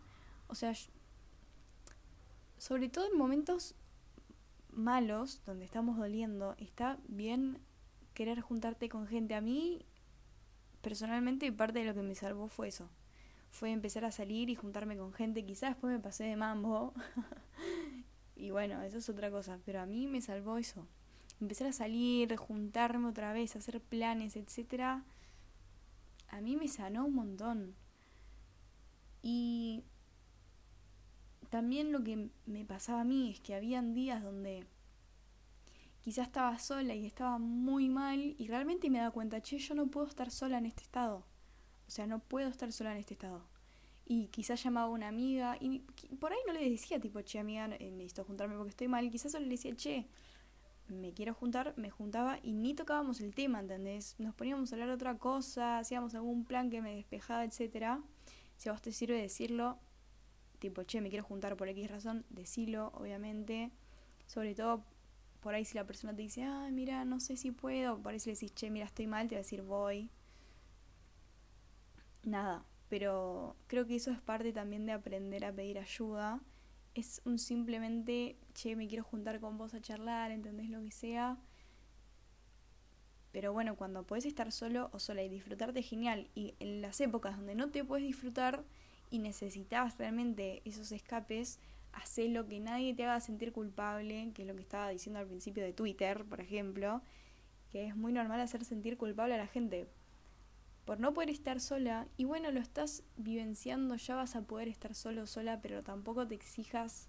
O 0.47 0.55
sea, 0.55 0.73
sobre 2.57 2.89
todo 2.89 3.07
en 3.09 3.17
momentos 3.17 3.75
malos, 4.79 5.41
donde 5.45 5.65
estamos 5.65 5.97
doliendo, 5.97 6.55
está 6.57 6.97
bien 7.07 7.59
querer 8.13 8.41
juntarte 8.41 8.89
con 8.89 9.07
gente. 9.07 9.35
A 9.35 9.41
mí, 9.41 9.85
personalmente, 10.81 11.51
parte 11.51 11.79
de 11.79 11.85
lo 11.85 11.93
que 11.93 12.01
me 12.01 12.15
salvó 12.15 12.47
fue 12.47 12.67
eso. 12.69 12.89
Fue 13.49 13.71
empezar 13.71 14.05
a 14.05 14.11
salir 14.11 14.49
y 14.49 14.55
juntarme 14.55 14.97
con 14.97 15.13
gente. 15.13 15.45
Quizás 15.45 15.71
después 15.71 15.93
me 15.93 15.99
pasé 15.99 16.25
de 16.25 16.35
mambo. 16.35 16.93
y 18.35 18.51
bueno, 18.51 18.81
eso 18.81 18.97
es 18.97 19.09
otra 19.09 19.31
cosa. 19.31 19.59
Pero 19.65 19.81
a 19.81 19.85
mí 19.85 20.07
me 20.07 20.21
salvó 20.21 20.57
eso. 20.57 20.87
Empezar 21.41 21.67
a 21.67 21.73
salir, 21.73 22.35
juntarme 22.35 23.07
otra 23.07 23.33
vez, 23.33 23.55
hacer 23.55 23.81
planes, 23.81 24.35
etcétera. 24.35 25.03
A 26.27 26.41
mí 26.41 26.57
me 26.57 26.67
sanó 26.67 27.05
un 27.05 27.15
montón. 27.15 27.75
Y 29.21 29.83
también 31.49 31.91
lo 31.91 32.03
que 32.03 32.29
me 32.45 32.65
pasaba 32.65 33.01
a 33.01 33.03
mí 33.03 33.31
es 33.31 33.39
que 33.39 33.55
habían 33.55 33.93
días 33.93 34.23
donde 34.23 34.65
quizás 36.01 36.27
estaba 36.27 36.57
sola 36.59 36.93
y 36.95 37.05
estaba 37.05 37.37
muy 37.37 37.89
mal 37.89 38.35
y 38.37 38.47
realmente 38.47 38.89
me 38.89 38.99
daba 38.99 39.11
cuenta, 39.11 39.41
che, 39.41 39.57
yo 39.57 39.75
no 39.75 39.87
puedo 39.87 40.07
estar 40.07 40.31
sola 40.31 40.57
en 40.57 40.65
este 40.65 40.83
estado. 40.83 41.25
O 41.87 41.91
sea, 41.91 42.05
no 42.07 42.19
puedo 42.19 42.49
estar 42.49 42.71
sola 42.71 42.91
en 42.91 42.97
este 42.97 43.15
estado. 43.15 43.43
Y 44.05 44.27
quizás 44.27 44.63
llamaba 44.63 44.87
a 44.87 44.89
una 44.89 45.07
amiga 45.07 45.57
y 45.59 45.79
por 46.19 46.31
ahí 46.31 46.39
no 46.47 46.53
le 46.53 46.69
decía 46.69 46.99
tipo, 46.99 47.21
che, 47.21 47.39
amiga, 47.39 47.65
eh, 47.79 47.91
necesito 47.91 48.23
juntarme 48.23 48.55
porque 48.55 48.71
estoy 48.71 48.87
mal. 48.87 49.09
Quizás 49.09 49.31
solo 49.31 49.45
le 49.45 49.51
decía, 49.51 49.75
che, 49.75 50.07
me 50.87 51.13
quiero 51.13 51.33
juntar, 51.33 51.73
me 51.77 51.89
juntaba 51.89 52.39
y 52.41 52.53
ni 52.53 52.73
tocábamos 52.73 53.21
el 53.21 53.33
tema, 53.33 53.59
¿entendés? 53.59 54.15
Nos 54.19 54.33
poníamos 54.35 54.71
a 54.71 54.75
hablar 54.75 54.89
de 54.89 54.95
otra 54.95 55.17
cosa, 55.17 55.79
hacíamos 55.79 56.15
algún 56.15 56.45
plan 56.45 56.69
que 56.69 56.81
me 56.81 56.95
despejaba, 56.95 57.43
etcétera. 57.43 58.01
Si 58.57 58.69
a 58.69 58.71
vos 58.71 58.81
te 58.81 58.91
sirve 58.91 59.21
decirlo, 59.21 59.77
tipo, 60.59 60.83
che, 60.83 61.01
me 61.01 61.09
quiero 61.09 61.25
juntar 61.25 61.55
por 61.57 61.67
X 61.67 61.89
razón, 61.89 62.25
decilo, 62.29 62.91
obviamente. 62.95 63.71
Sobre 64.27 64.53
todo, 64.55 64.83
por 65.39 65.55
ahí 65.55 65.65
si 65.65 65.75
la 65.75 65.85
persona 65.85 66.15
te 66.15 66.21
dice, 66.21 66.43
ay, 66.43 66.71
mira, 66.71 67.05
no 67.05 67.19
sé 67.19 67.37
si 67.37 67.51
puedo, 67.51 67.97
por 68.01 68.13
ahí 68.13 68.19
le 68.25 68.33
decís, 68.33 68.53
che, 68.53 68.69
mira, 68.69 68.85
estoy 68.85 69.07
mal, 69.07 69.27
te 69.27 69.35
va 69.35 69.39
a 69.39 69.43
decir, 69.43 69.61
voy. 69.61 70.09
Nada, 72.23 72.65
pero 72.89 73.55
creo 73.67 73.85
que 73.85 73.95
eso 73.95 74.11
es 74.11 74.21
parte 74.21 74.51
también 74.51 74.85
de 74.85 74.91
aprender 74.91 75.45
a 75.45 75.53
pedir 75.53 75.79
ayuda. 75.79 76.41
Es 76.95 77.21
un 77.25 77.39
simplemente, 77.39 78.37
che, 78.53 78.75
me 78.75 78.87
quiero 78.87 79.03
juntar 79.03 79.39
con 79.39 79.57
vos 79.57 79.73
a 79.73 79.81
charlar, 79.81 80.31
¿entendés 80.31 80.69
lo 80.69 80.81
que 80.81 80.91
sea? 80.91 81.37
Pero 83.31 83.53
bueno, 83.53 83.75
cuando 83.75 84.03
puedes 84.03 84.25
estar 84.25 84.51
solo 84.51 84.89
o 84.91 84.99
sola 84.99 85.23
y 85.23 85.29
disfrutarte 85.29 85.83
genial, 85.83 86.29
y 86.33 86.55
en 86.59 86.81
las 86.81 86.99
épocas 86.99 87.37
donde 87.37 87.55
no 87.55 87.69
te 87.69 87.83
puedes 87.83 88.05
disfrutar, 88.05 88.65
y 89.09 89.19
necesitas 89.19 89.97
realmente 89.97 90.61
esos 90.65 90.91
escapes, 90.91 91.59
lo 92.17 92.47
que 92.47 92.59
nadie 92.59 92.93
te 92.93 93.03
haga 93.03 93.19
sentir 93.19 93.51
culpable, 93.51 94.31
que 94.33 94.43
es 94.43 94.47
lo 94.47 94.55
que 94.55 94.61
estaba 94.61 94.89
diciendo 94.89 95.19
al 95.19 95.27
principio 95.27 95.63
de 95.63 95.73
Twitter, 95.73 96.25
por 96.25 96.41
ejemplo, 96.41 97.01
que 97.71 97.87
es 97.87 97.95
muy 97.95 98.11
normal 98.11 98.41
hacer 98.41 98.65
sentir 98.65 98.97
culpable 98.97 99.35
a 99.35 99.37
la 99.37 99.47
gente 99.47 99.87
por 100.85 100.99
no 100.99 101.13
poder 101.13 101.29
estar 101.29 101.59
sola. 101.59 102.07
Y 102.17 102.25
bueno, 102.25 102.51
lo 102.51 102.59
estás 102.59 103.03
vivenciando, 103.15 103.95
ya 103.95 104.15
vas 104.15 104.35
a 104.35 104.41
poder 104.41 104.67
estar 104.67 104.95
solo 104.95 105.27
sola, 105.27 105.61
pero 105.61 105.83
tampoco 105.83 106.27
te 106.27 106.35
exijas 106.35 107.07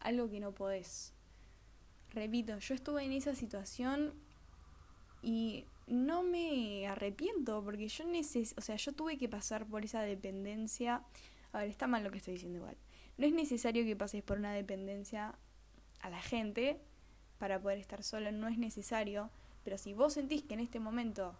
algo 0.00 0.28
que 0.28 0.40
no 0.40 0.52
podés. 0.52 1.12
Repito, 2.10 2.58
yo 2.58 2.74
estuve 2.74 3.04
en 3.04 3.12
esa 3.12 3.34
situación 3.34 4.14
y 5.22 5.64
no 5.86 6.22
me 6.22 6.86
arrepiento 6.86 7.62
porque 7.62 7.88
yo 7.88 8.04
neces 8.04 8.54
o 8.56 8.60
sea, 8.60 8.76
yo 8.76 8.92
tuve 8.92 9.18
que 9.18 9.28
pasar 9.28 9.66
por 9.66 9.84
esa 9.84 10.02
dependencia. 10.02 11.02
A 11.52 11.58
ver, 11.58 11.68
está 11.68 11.86
mal 11.86 12.02
lo 12.02 12.10
que 12.10 12.18
estoy 12.18 12.34
diciendo 12.34 12.58
igual. 12.58 12.76
No 13.16 13.26
es 13.26 13.32
necesario 13.32 13.84
que 13.84 13.96
pases 13.96 14.22
por 14.22 14.38
una 14.38 14.52
dependencia 14.52 15.38
a 16.00 16.10
la 16.10 16.20
gente 16.20 16.80
para 17.38 17.60
poder 17.60 17.78
estar 17.78 18.02
solo, 18.02 18.32
no 18.32 18.48
es 18.48 18.58
necesario, 18.58 19.30
pero 19.64 19.78
si 19.78 19.92
vos 19.92 20.14
sentís 20.14 20.42
que 20.42 20.54
en 20.54 20.60
este 20.60 20.80
momento 20.80 21.34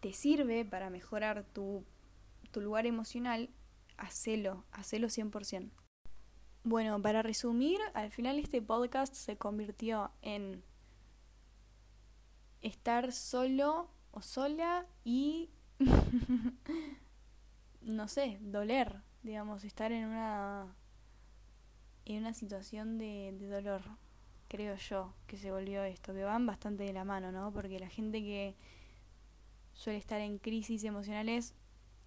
te 0.00 0.12
sirve 0.12 0.64
para 0.64 0.90
mejorar 0.90 1.44
tu, 1.44 1.84
tu 2.50 2.60
lugar 2.60 2.86
emocional, 2.86 3.50
hacelo, 3.96 4.64
hacelo 4.72 5.08
100%. 5.08 5.70
Bueno, 6.62 7.00
para 7.00 7.22
resumir, 7.22 7.78
al 7.94 8.10
final 8.10 8.38
este 8.38 8.60
podcast 8.60 9.14
se 9.14 9.36
convirtió 9.36 10.10
en 10.22 10.62
estar 12.62 13.12
solo 13.12 13.90
o 14.10 14.22
sola 14.22 14.86
y, 15.04 15.50
no 17.82 18.08
sé, 18.08 18.38
doler, 18.40 19.00
digamos, 19.22 19.64
estar 19.64 19.92
en 19.92 20.06
una, 20.06 20.74
en 22.04 22.18
una 22.18 22.34
situación 22.34 22.98
de, 22.98 23.34
de 23.38 23.48
dolor, 23.48 23.82
creo 24.48 24.76
yo, 24.76 25.14
que 25.26 25.36
se 25.36 25.50
volvió 25.50 25.84
esto, 25.84 26.12
que 26.12 26.24
van 26.24 26.46
bastante 26.46 26.84
de 26.84 26.92
la 26.92 27.04
mano, 27.04 27.32
¿no? 27.32 27.52
Porque 27.52 27.78
la 27.78 27.88
gente 27.88 28.20
que 28.20 28.56
suele 29.72 29.98
estar 29.98 30.20
en 30.20 30.38
crisis 30.38 30.84
emocionales 30.84 31.54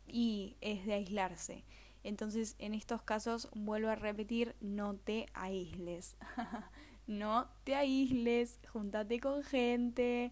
y 0.07 0.57
es 0.62 0.86
de 0.86 0.93
aislarse. 0.93 1.63
Entonces, 2.03 2.55
en 2.60 2.74
estos 2.74 3.01
casos, 3.01 3.50
vuelvo 3.53 3.89
a 3.89 3.95
repetir, 3.95 4.55
no 4.60 4.95
te 4.95 5.27
aísles. 5.33 6.17
no 7.07 7.48
te 7.63 7.75
aísles, 7.75 8.60
júntate 8.72 9.19
con 9.19 9.43
gente. 9.43 10.31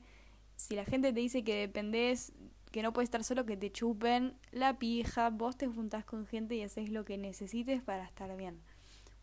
Si 0.56 0.76
la 0.76 0.86
gente 0.86 1.12
te 1.14 1.20
dice 1.20 1.44
que 1.44 1.56
dependés, 1.56 2.34
que 2.72 2.82
no 2.82 2.94
puedes 2.94 3.08
estar 3.08 3.24
solo, 3.24 3.46
que 3.46 3.58
te 3.58 3.72
chupen 3.72 4.38
la 4.52 4.80
pija, 4.80 5.30
vos 5.30 5.58
te 5.58 5.68
juntás 5.68 6.06
con 6.06 6.26
gente 6.26 6.56
y 6.56 6.64
haces 6.64 6.90
lo 6.90 7.04
que 7.04 7.18
necesites 7.18 7.82
para 7.82 8.06
estar 8.06 8.36
bien. 8.38 8.62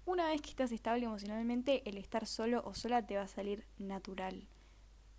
Una 0.05 0.29
vez 0.29 0.41
que 0.41 0.51
estás 0.51 0.73
estable 0.73 1.07
emocionalmente, 1.07 1.89
el 1.89 1.99
estar 1.99 2.27
solo 2.27 2.63
o 2.65 2.75
sola 2.75 3.07
te 3.07 3.17
va 3.17 3.23
a 3.23 3.29
salir 3.29 3.67
natural. 3.79 4.47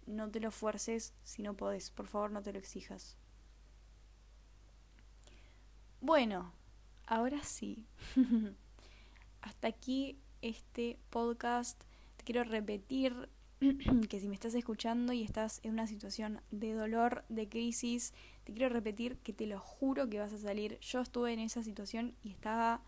No 0.06 0.30
te 0.30 0.40
lo 0.40 0.52
fuerces 0.52 1.14
si 1.24 1.44
no 1.44 1.56
podés, 1.56 1.92
por 1.92 2.08
favor 2.08 2.32
no 2.32 2.42
te 2.42 2.54
lo 2.54 2.60
exijas. 2.60 3.18
Bueno, 6.02 6.54
ahora 7.06 7.44
sí. 7.44 7.86
Hasta 9.42 9.68
aquí 9.68 10.18
este 10.42 10.98
podcast 11.10 11.84
quiero 12.30 12.44
repetir 12.44 13.28
que 14.08 14.20
si 14.20 14.28
me 14.28 14.36
estás 14.36 14.54
escuchando 14.54 15.14
y 15.14 15.24
estás 15.24 15.62
en 15.64 15.72
una 15.72 15.88
situación 15.88 16.42
de 16.52 16.74
dolor, 16.74 17.26
de 17.28 17.50
crisis, 17.50 18.14
te 18.44 18.54
quiero 18.54 18.70
repetir 18.70 19.18
que 19.18 19.34
te 19.34 19.48
lo 19.48 19.60
juro 19.60 20.08
que 20.12 20.20
vas 20.20 20.32
a 20.34 20.38
salir. 20.38 20.78
Yo 20.80 21.02
estuve 21.02 21.34
en 21.34 21.40
esa 21.40 21.64
situación 21.64 22.14
y 22.22 22.30
estaba 22.30 22.84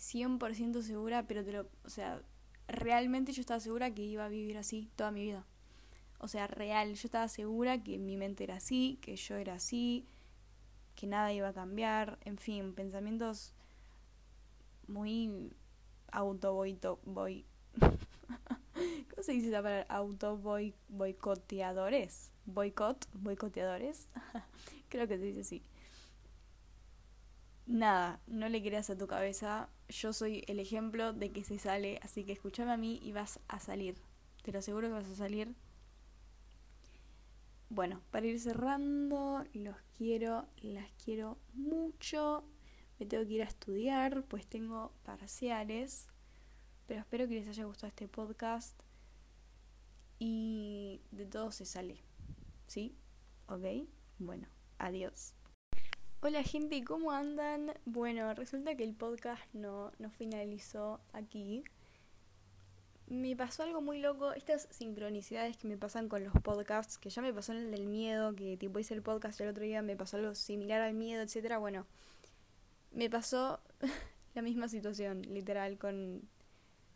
100% 0.00 0.82
segura, 0.82 1.24
pero 1.28 1.44
te 1.44 1.52
lo, 1.52 1.68
o 1.84 1.88
sea, 1.88 2.20
realmente 2.66 3.30
yo 3.32 3.42
estaba 3.42 3.60
segura 3.60 3.94
que 3.94 4.02
iba 4.02 4.24
a 4.24 4.28
vivir 4.28 4.58
así 4.58 4.90
toda 4.96 5.12
mi 5.12 5.22
vida. 5.22 5.46
O 6.18 6.26
sea, 6.26 6.48
real, 6.48 6.94
yo 6.94 7.06
estaba 7.06 7.28
segura 7.28 7.80
que 7.84 7.96
mi 7.96 8.16
mente 8.16 8.42
era 8.42 8.56
así, 8.56 8.98
que 9.02 9.14
yo 9.14 9.36
era 9.36 9.54
así, 9.54 10.04
que 10.96 11.06
nada 11.06 11.32
iba 11.32 11.46
a 11.46 11.54
cambiar, 11.54 12.18
en 12.24 12.38
fin, 12.38 12.74
pensamientos 12.74 13.52
muy 14.88 15.52
auto 16.10 16.52
voy, 16.52 16.76
voy 17.04 17.46
¿Cómo 19.20 19.26
se 19.26 19.32
dice 19.32 19.48
esa 19.48 19.62
palabra? 19.62 19.84
Auto 19.90 20.38
boicoteadores. 20.88 22.30
Boicot, 22.46 23.06
boicoteadores. 23.12 24.08
Creo 24.88 25.06
que 25.06 25.18
se 25.18 25.24
dice 25.24 25.40
así. 25.42 25.62
Nada, 27.66 28.22
no 28.26 28.48
le 28.48 28.62
creas 28.62 28.88
a 28.88 28.96
tu 28.96 29.06
cabeza. 29.06 29.68
Yo 29.90 30.14
soy 30.14 30.42
el 30.46 30.58
ejemplo 30.58 31.12
de 31.12 31.32
que 31.32 31.44
se 31.44 31.58
sale, 31.58 32.00
así 32.02 32.24
que 32.24 32.32
escúchame 32.32 32.72
a 32.72 32.78
mí 32.78 32.98
y 33.02 33.12
vas 33.12 33.40
a 33.46 33.60
salir. 33.60 34.00
Te 34.42 34.52
lo 34.52 34.60
aseguro 34.60 34.88
que 34.88 34.94
vas 34.94 35.10
a 35.10 35.14
salir. 35.14 35.54
Bueno, 37.68 38.00
para 38.10 38.26
ir 38.26 38.40
cerrando, 38.40 39.44
los 39.52 39.76
quiero, 39.98 40.46
las 40.62 40.90
quiero 40.92 41.36
mucho. 41.52 42.42
Me 42.98 43.04
tengo 43.04 43.26
que 43.26 43.34
ir 43.34 43.42
a 43.42 43.48
estudiar, 43.48 44.24
pues 44.24 44.46
tengo 44.46 44.94
parciales. 45.04 46.08
Pero 46.86 47.00
espero 47.00 47.28
que 47.28 47.34
les 47.34 47.48
haya 47.48 47.66
gustado 47.66 47.88
este 47.88 48.08
podcast. 48.08 48.80
Y 50.22 51.00
de 51.12 51.24
todo 51.24 51.50
se 51.50 51.64
sale. 51.64 51.96
¿Sí? 52.66 52.94
¿Ok? 53.46 53.64
Bueno, 54.18 54.46
adiós. 54.78 55.32
Hola 56.20 56.42
gente, 56.42 56.84
¿cómo 56.84 57.10
andan? 57.10 57.72
Bueno, 57.86 58.34
resulta 58.34 58.76
que 58.76 58.84
el 58.84 58.94
podcast 58.94 59.42
no, 59.54 59.92
no 59.98 60.10
finalizó 60.10 61.00
aquí. 61.14 61.64
Me 63.06 63.34
pasó 63.34 63.62
algo 63.62 63.80
muy 63.80 63.98
loco, 63.98 64.32
estas 64.34 64.68
sincronicidades 64.70 65.56
que 65.56 65.66
me 65.66 65.78
pasan 65.78 66.10
con 66.10 66.22
los 66.22 66.34
podcasts, 66.42 66.98
que 66.98 67.08
ya 67.08 67.22
me 67.22 67.32
pasó 67.32 67.52
en 67.52 67.58
el 67.58 67.70
del 67.70 67.86
miedo, 67.86 68.34
que 68.36 68.58
tipo 68.58 68.78
hice 68.78 68.92
el 68.92 69.00
podcast 69.02 69.40
el 69.40 69.48
otro 69.48 69.64
día, 69.64 69.80
me 69.80 69.96
pasó 69.96 70.18
algo 70.18 70.34
similar 70.34 70.82
al 70.82 70.92
miedo, 70.92 71.22
etcétera. 71.22 71.56
Bueno, 71.56 71.86
me 72.92 73.08
pasó 73.08 73.58
la 74.34 74.42
misma 74.42 74.68
situación, 74.68 75.22
literal, 75.22 75.78
con 75.78 76.28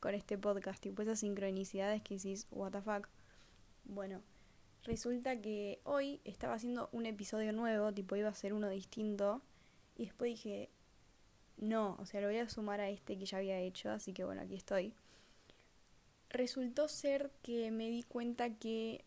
con 0.05 0.15
este 0.15 0.37
podcast, 0.37 0.83
tipo 0.83 1.01
esas 1.01 1.21
sincronicidades 1.21 2.03
que 2.03 2.17
decís, 2.17 2.47
what 2.51 2.73
the 2.73 2.83
fuck. 2.83 3.09
Bueno, 3.87 4.21
resulta 4.83 5.41
que 5.41 5.81
hoy 5.85 6.21
estaba 6.25 6.53
haciendo 6.53 6.91
un 6.93 7.07
episodio 7.07 7.55
nuevo, 7.55 7.91
tipo 7.91 8.15
iba 8.15 8.29
a 8.29 8.35
ser 8.35 8.53
uno 8.53 8.69
distinto, 8.69 9.41
y 9.97 10.05
después 10.05 10.29
dije, 10.29 10.69
no, 11.57 11.97
o 11.99 12.05
sea, 12.05 12.21
lo 12.21 12.27
voy 12.27 12.37
a 12.37 12.51
sumar 12.51 12.81
a 12.81 12.91
este 12.91 13.17
que 13.17 13.25
ya 13.25 13.39
había 13.39 13.59
hecho, 13.61 13.89
así 13.91 14.13
que 14.13 14.25
bueno, 14.25 14.43
aquí 14.43 14.57
estoy. 14.57 14.93
resultó 16.29 16.87
ser 16.87 17.31
que 17.43 17.71
me 17.71 17.89
di 17.89 18.03
cuenta 18.03 18.51
que 18.51 19.07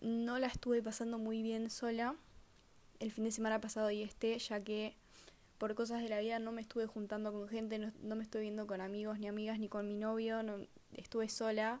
no 0.00 0.40
la 0.40 0.48
estuve 0.48 0.82
pasando 0.82 1.18
muy 1.18 1.40
bien 1.40 1.70
sola 1.70 2.16
el 2.98 3.12
fin 3.12 3.22
de 3.22 3.30
semana 3.30 3.60
pasado 3.60 3.92
y 3.92 4.02
este, 4.02 4.36
ya 4.40 4.58
que 4.64 4.96
por 5.58 5.74
cosas 5.74 6.02
de 6.02 6.08
la 6.08 6.20
vida 6.20 6.38
no 6.38 6.52
me 6.52 6.60
estuve 6.60 6.86
juntando 6.86 7.32
con 7.32 7.48
gente, 7.48 7.78
no, 7.78 8.16
me 8.16 8.22
estuve 8.22 8.42
viendo 8.42 8.66
con 8.66 8.80
amigos 8.80 9.18
ni 9.18 9.26
amigas 9.26 9.58
ni 9.58 9.68
con 9.68 9.88
mi 9.88 9.96
novio, 9.96 10.42
no, 10.42 10.58
estuve 10.92 11.28
sola 11.28 11.80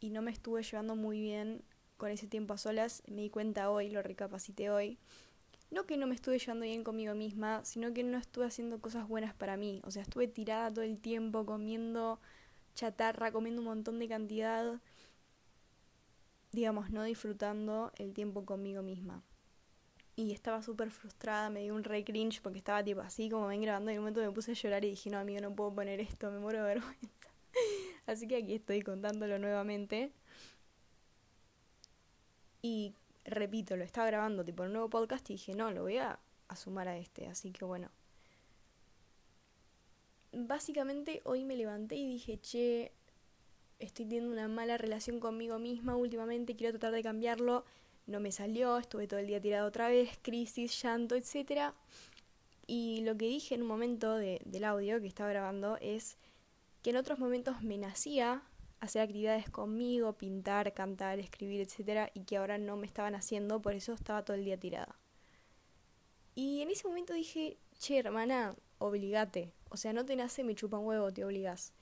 y 0.00 0.10
no 0.10 0.22
me 0.22 0.30
estuve 0.30 0.62
llevando 0.62 0.96
muy 0.96 1.20
bien 1.20 1.62
con 1.98 2.10
ese 2.10 2.26
tiempo 2.26 2.54
a 2.54 2.58
solas. 2.58 3.02
Me 3.06 3.22
di 3.22 3.30
cuenta 3.30 3.70
hoy, 3.70 3.90
lo 3.90 4.02
recapacité 4.02 4.70
hoy. 4.70 4.98
No 5.70 5.84
que 5.84 5.98
no 5.98 6.06
me 6.06 6.14
estuve 6.14 6.38
llevando 6.38 6.64
bien 6.64 6.82
conmigo 6.82 7.14
misma, 7.14 7.62
sino 7.64 7.92
que 7.92 8.02
no 8.02 8.16
estuve 8.16 8.46
haciendo 8.46 8.80
cosas 8.80 9.06
buenas 9.06 9.34
para 9.34 9.58
mí. 9.58 9.82
O 9.84 9.90
sea, 9.90 10.02
estuve 10.02 10.26
tirada 10.26 10.70
todo 10.70 10.82
el 10.82 10.98
tiempo 10.98 11.44
comiendo 11.44 12.20
chatarra, 12.74 13.32
comiendo 13.32 13.60
un 13.60 13.66
montón 13.66 13.98
de 13.98 14.08
cantidad, 14.08 14.80
digamos, 16.52 16.90
no 16.90 17.02
disfrutando 17.02 17.92
el 17.96 18.14
tiempo 18.14 18.46
conmigo 18.46 18.82
misma 18.82 19.22
y 20.18 20.32
estaba 20.32 20.62
súper 20.62 20.90
frustrada, 20.90 21.48
me 21.48 21.60
dio 21.60 21.76
un 21.76 21.84
re 21.84 22.02
cringe 22.02 22.42
porque 22.42 22.58
estaba 22.58 22.82
tipo 22.82 23.00
así 23.00 23.30
como 23.30 23.46
ven 23.46 23.62
grabando 23.62 23.92
y 23.92 23.94
en 23.94 24.00
un 24.00 24.02
momento 24.06 24.20
me 24.20 24.32
puse 24.32 24.50
a 24.50 24.54
llorar 24.54 24.84
y 24.84 24.90
dije, 24.90 25.10
no 25.10 25.18
amigo, 25.18 25.40
no 25.40 25.54
puedo 25.54 25.72
poner 25.72 26.00
esto, 26.00 26.28
me 26.32 26.40
muero 26.40 26.58
de 26.58 26.74
vergüenza. 26.74 27.28
así 28.06 28.26
que 28.26 28.34
aquí 28.34 28.54
estoy 28.54 28.82
contándolo 28.82 29.38
nuevamente. 29.38 30.10
Y 32.62 32.96
repito, 33.24 33.76
lo 33.76 33.84
estaba 33.84 34.08
grabando 34.08 34.44
tipo 34.44 34.64
un 34.64 34.72
nuevo 34.72 34.90
podcast 34.90 35.30
y 35.30 35.34
dije, 35.34 35.54
no, 35.54 35.70
lo 35.70 35.82
voy 35.82 35.98
a, 35.98 36.18
a 36.48 36.56
sumar 36.56 36.88
a 36.88 36.98
este, 36.98 37.28
así 37.28 37.52
que 37.52 37.64
bueno. 37.64 37.88
Básicamente 40.32 41.22
hoy 41.22 41.44
me 41.44 41.54
levanté 41.54 41.94
y 41.94 42.08
dije, 42.08 42.40
che, 42.40 42.90
estoy 43.78 44.04
teniendo 44.06 44.32
una 44.32 44.48
mala 44.48 44.78
relación 44.78 45.20
conmigo 45.20 45.60
misma 45.60 45.94
últimamente, 45.94 46.56
quiero 46.56 46.76
tratar 46.76 46.92
de 46.92 47.04
cambiarlo 47.04 47.64
no 48.08 48.20
me 48.20 48.32
salió, 48.32 48.78
estuve 48.78 49.06
todo 49.06 49.20
el 49.20 49.26
día 49.26 49.40
tirado 49.40 49.68
otra 49.68 49.88
vez, 49.88 50.18
crisis, 50.22 50.82
llanto, 50.82 51.14
etc. 51.14 51.72
Y 52.66 53.02
lo 53.02 53.16
que 53.16 53.26
dije 53.26 53.54
en 53.54 53.62
un 53.62 53.68
momento 53.68 54.16
del 54.16 54.64
audio 54.64 55.00
que 55.00 55.06
estaba 55.06 55.30
grabando 55.30 55.76
es 55.80 56.16
que 56.82 56.90
en 56.90 56.96
otros 56.96 57.18
momentos 57.18 57.62
me 57.62 57.76
nacía 57.76 58.42
hacer 58.80 59.02
actividades 59.02 59.50
conmigo, 59.50 60.14
pintar, 60.14 60.72
cantar, 60.72 61.18
escribir, 61.18 61.60
etc. 61.60 62.10
y 62.14 62.24
que 62.24 62.38
ahora 62.38 62.58
no 62.58 62.76
me 62.76 62.86
estaban 62.86 63.14
haciendo, 63.14 63.60
por 63.60 63.74
eso 63.74 63.92
estaba 63.92 64.24
todo 64.24 64.36
el 64.36 64.44
día 64.44 64.58
tirada. 64.58 64.98
Y 66.34 66.62
en 66.62 66.70
ese 66.70 66.88
momento 66.88 67.12
dije, 67.12 67.58
che, 67.78 67.98
hermana, 67.98 68.54
obligate. 68.78 69.52
O 69.70 69.76
sea, 69.76 69.92
no 69.92 70.06
te 70.06 70.16
nace, 70.16 70.44
me 70.44 70.54
chupa 70.54 70.78
un 70.78 70.86
huevo, 70.86 71.12
te 71.12 71.24
obligas. 71.24 71.72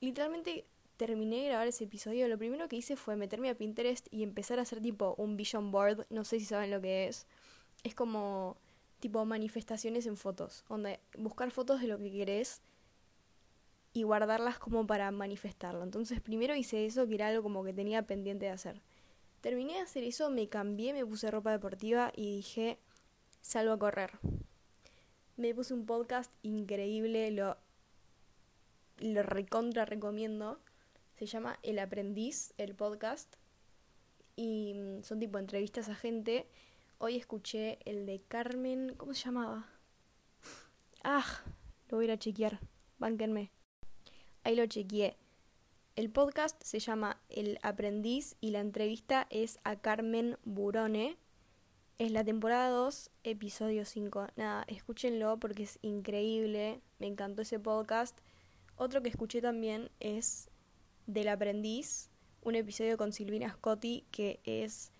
Literalmente 0.00 0.64
terminé 1.00 1.36
de 1.36 1.48
grabar 1.48 1.66
ese 1.66 1.84
episodio, 1.84 2.28
lo 2.28 2.36
primero 2.36 2.68
que 2.68 2.76
hice 2.76 2.94
fue 2.94 3.16
meterme 3.16 3.48
a 3.48 3.54
Pinterest 3.54 4.06
y 4.10 4.22
empezar 4.22 4.58
a 4.58 4.62
hacer 4.62 4.82
tipo 4.82 5.14
un 5.16 5.34
vision 5.34 5.70
board, 5.70 6.06
no 6.10 6.24
sé 6.24 6.38
si 6.38 6.44
saben 6.44 6.70
lo 6.70 6.82
que 6.82 7.08
es. 7.08 7.26
Es 7.84 7.94
como 7.94 8.58
tipo 8.98 9.24
manifestaciones 9.24 10.04
en 10.04 10.18
fotos, 10.18 10.62
donde 10.68 11.00
buscar 11.16 11.50
fotos 11.52 11.80
de 11.80 11.86
lo 11.86 11.96
que 11.96 12.12
querés 12.12 12.60
y 13.94 14.02
guardarlas 14.02 14.58
como 14.58 14.86
para 14.86 15.10
manifestarlo. 15.10 15.82
Entonces 15.84 16.20
primero 16.20 16.54
hice 16.54 16.84
eso, 16.84 17.08
que 17.08 17.14
era 17.14 17.28
algo 17.28 17.42
como 17.42 17.64
que 17.64 17.72
tenía 17.72 18.02
pendiente 18.02 18.44
de 18.44 18.52
hacer. 18.52 18.82
Terminé 19.40 19.76
de 19.76 19.80
hacer 19.80 20.04
eso, 20.04 20.28
me 20.28 20.50
cambié, 20.50 20.92
me 20.92 21.06
puse 21.06 21.30
ropa 21.30 21.50
deportiva 21.50 22.12
y 22.14 22.36
dije, 22.36 22.78
salgo 23.40 23.72
a 23.72 23.78
correr. 23.78 24.18
Me 25.38 25.54
puse 25.54 25.72
un 25.72 25.86
podcast 25.86 26.30
increíble, 26.42 27.30
lo, 27.30 27.56
lo 28.98 29.22
recontra 29.22 29.86
recomiendo. 29.86 30.60
Se 31.20 31.26
llama 31.26 31.58
El 31.62 31.78
Aprendiz, 31.78 32.54
el 32.56 32.74
podcast. 32.74 33.36
Y 34.36 34.72
mm, 34.72 35.02
son 35.02 35.20
tipo 35.20 35.38
entrevistas 35.38 35.90
a 35.90 35.94
gente. 35.94 36.46
Hoy 36.96 37.16
escuché 37.16 37.78
el 37.84 38.06
de 38.06 38.22
Carmen. 38.26 38.94
¿Cómo 38.96 39.12
se 39.12 39.26
llamaba? 39.26 39.68
Ah, 41.04 41.26
lo 41.90 41.98
voy 41.98 42.04
a 42.04 42.08
ir 42.08 42.12
a 42.12 42.18
chequear. 42.18 42.58
Bánquenme. 42.98 43.50
Ahí 44.44 44.56
lo 44.56 44.64
chequeé. 44.64 45.18
El 45.94 46.08
podcast 46.08 46.56
se 46.64 46.78
llama 46.78 47.20
El 47.28 47.58
Aprendiz 47.60 48.36
y 48.40 48.52
la 48.52 48.60
entrevista 48.60 49.26
es 49.28 49.58
a 49.62 49.76
Carmen 49.76 50.38
Burone. 50.44 51.18
Es 51.98 52.12
la 52.12 52.24
temporada 52.24 52.70
2, 52.70 53.10
episodio 53.24 53.84
5. 53.84 54.28
Nada, 54.36 54.64
escúchenlo 54.68 55.38
porque 55.38 55.64
es 55.64 55.78
increíble. 55.82 56.80
Me 56.98 57.08
encantó 57.08 57.42
ese 57.42 57.58
podcast. 57.58 58.18
Otro 58.76 59.02
que 59.02 59.10
escuché 59.10 59.42
también 59.42 59.90
es 60.00 60.49
del 61.12 61.28
aprendiz, 61.28 62.08
un 62.42 62.54
episodio 62.54 62.96
con 62.96 63.12
Silvina 63.12 63.52
Scotti, 63.52 64.04
que 64.10 64.40
es 64.44 64.92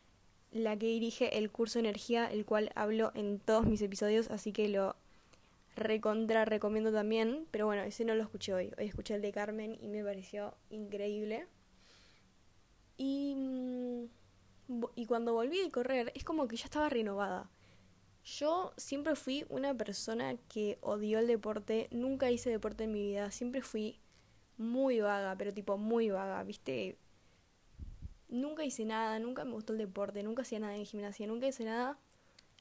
la 0.50 0.76
que 0.76 0.86
dirige 0.86 1.38
el 1.38 1.50
curso 1.50 1.78
Energía, 1.78 2.30
el 2.30 2.44
cual 2.44 2.72
hablo 2.74 3.12
en 3.14 3.38
todos 3.38 3.64
mis 3.64 3.80
episodios, 3.82 4.30
así 4.30 4.52
que 4.52 4.68
lo 4.68 4.96
recontra 5.76 6.44
recomiendo 6.44 6.92
también, 6.92 7.46
pero 7.52 7.66
bueno, 7.66 7.82
ese 7.82 8.04
no 8.04 8.14
lo 8.14 8.24
escuché 8.24 8.52
hoy, 8.52 8.72
hoy 8.76 8.86
escuché 8.86 9.14
el 9.14 9.22
de 9.22 9.32
Carmen 9.32 9.78
y 9.80 9.86
me 9.88 10.02
pareció 10.02 10.54
increíble. 10.70 11.46
Y, 12.96 13.34
mm, 13.36 14.04
y 14.96 15.06
cuando 15.06 15.32
volví 15.32 15.60
a 15.60 15.70
correr, 15.70 16.12
es 16.14 16.24
como 16.24 16.48
que 16.48 16.56
ya 16.56 16.64
estaba 16.64 16.88
renovada. 16.88 17.48
Yo 18.24 18.72
siempre 18.76 19.14
fui 19.14 19.46
una 19.48 19.74
persona 19.74 20.36
que 20.48 20.76
odió 20.82 21.20
el 21.20 21.26
deporte, 21.28 21.88
nunca 21.92 22.30
hice 22.30 22.50
deporte 22.50 22.84
en 22.84 22.92
mi 22.92 23.00
vida, 23.00 23.30
siempre 23.30 23.62
fui 23.62 23.98
muy 24.60 25.00
vaga, 25.00 25.34
pero 25.38 25.54
tipo 25.54 25.78
muy 25.78 26.10
vaga, 26.10 26.42
¿viste? 26.44 26.98
Nunca 28.28 28.62
hice 28.62 28.84
nada, 28.84 29.18
nunca 29.18 29.44
me 29.44 29.52
gustó 29.52 29.72
el 29.72 29.78
deporte, 29.78 30.22
nunca 30.22 30.42
hacía 30.42 30.60
nada 30.60 30.76
en 30.76 30.84
gimnasia, 30.84 31.26
nunca 31.26 31.46
hice 31.46 31.64
nada. 31.64 31.98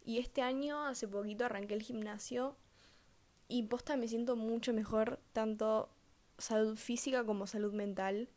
Y 0.06 0.18
este 0.18 0.42
año, 0.42 0.86
hace 0.86 1.10
poquito, 1.10 1.44
arranqué 1.44 1.74
el 1.74 1.84
gimnasio 1.84 2.56
y 3.50 3.64
posta 3.64 3.98
me 3.98 4.08
siento 4.08 4.38
mucho 4.38 4.74
mejor, 4.74 5.20
tanto 5.34 5.90
salud 6.38 6.78
física 6.78 7.26
como 7.26 7.48
salud 7.48 7.74
mental. 7.74 8.30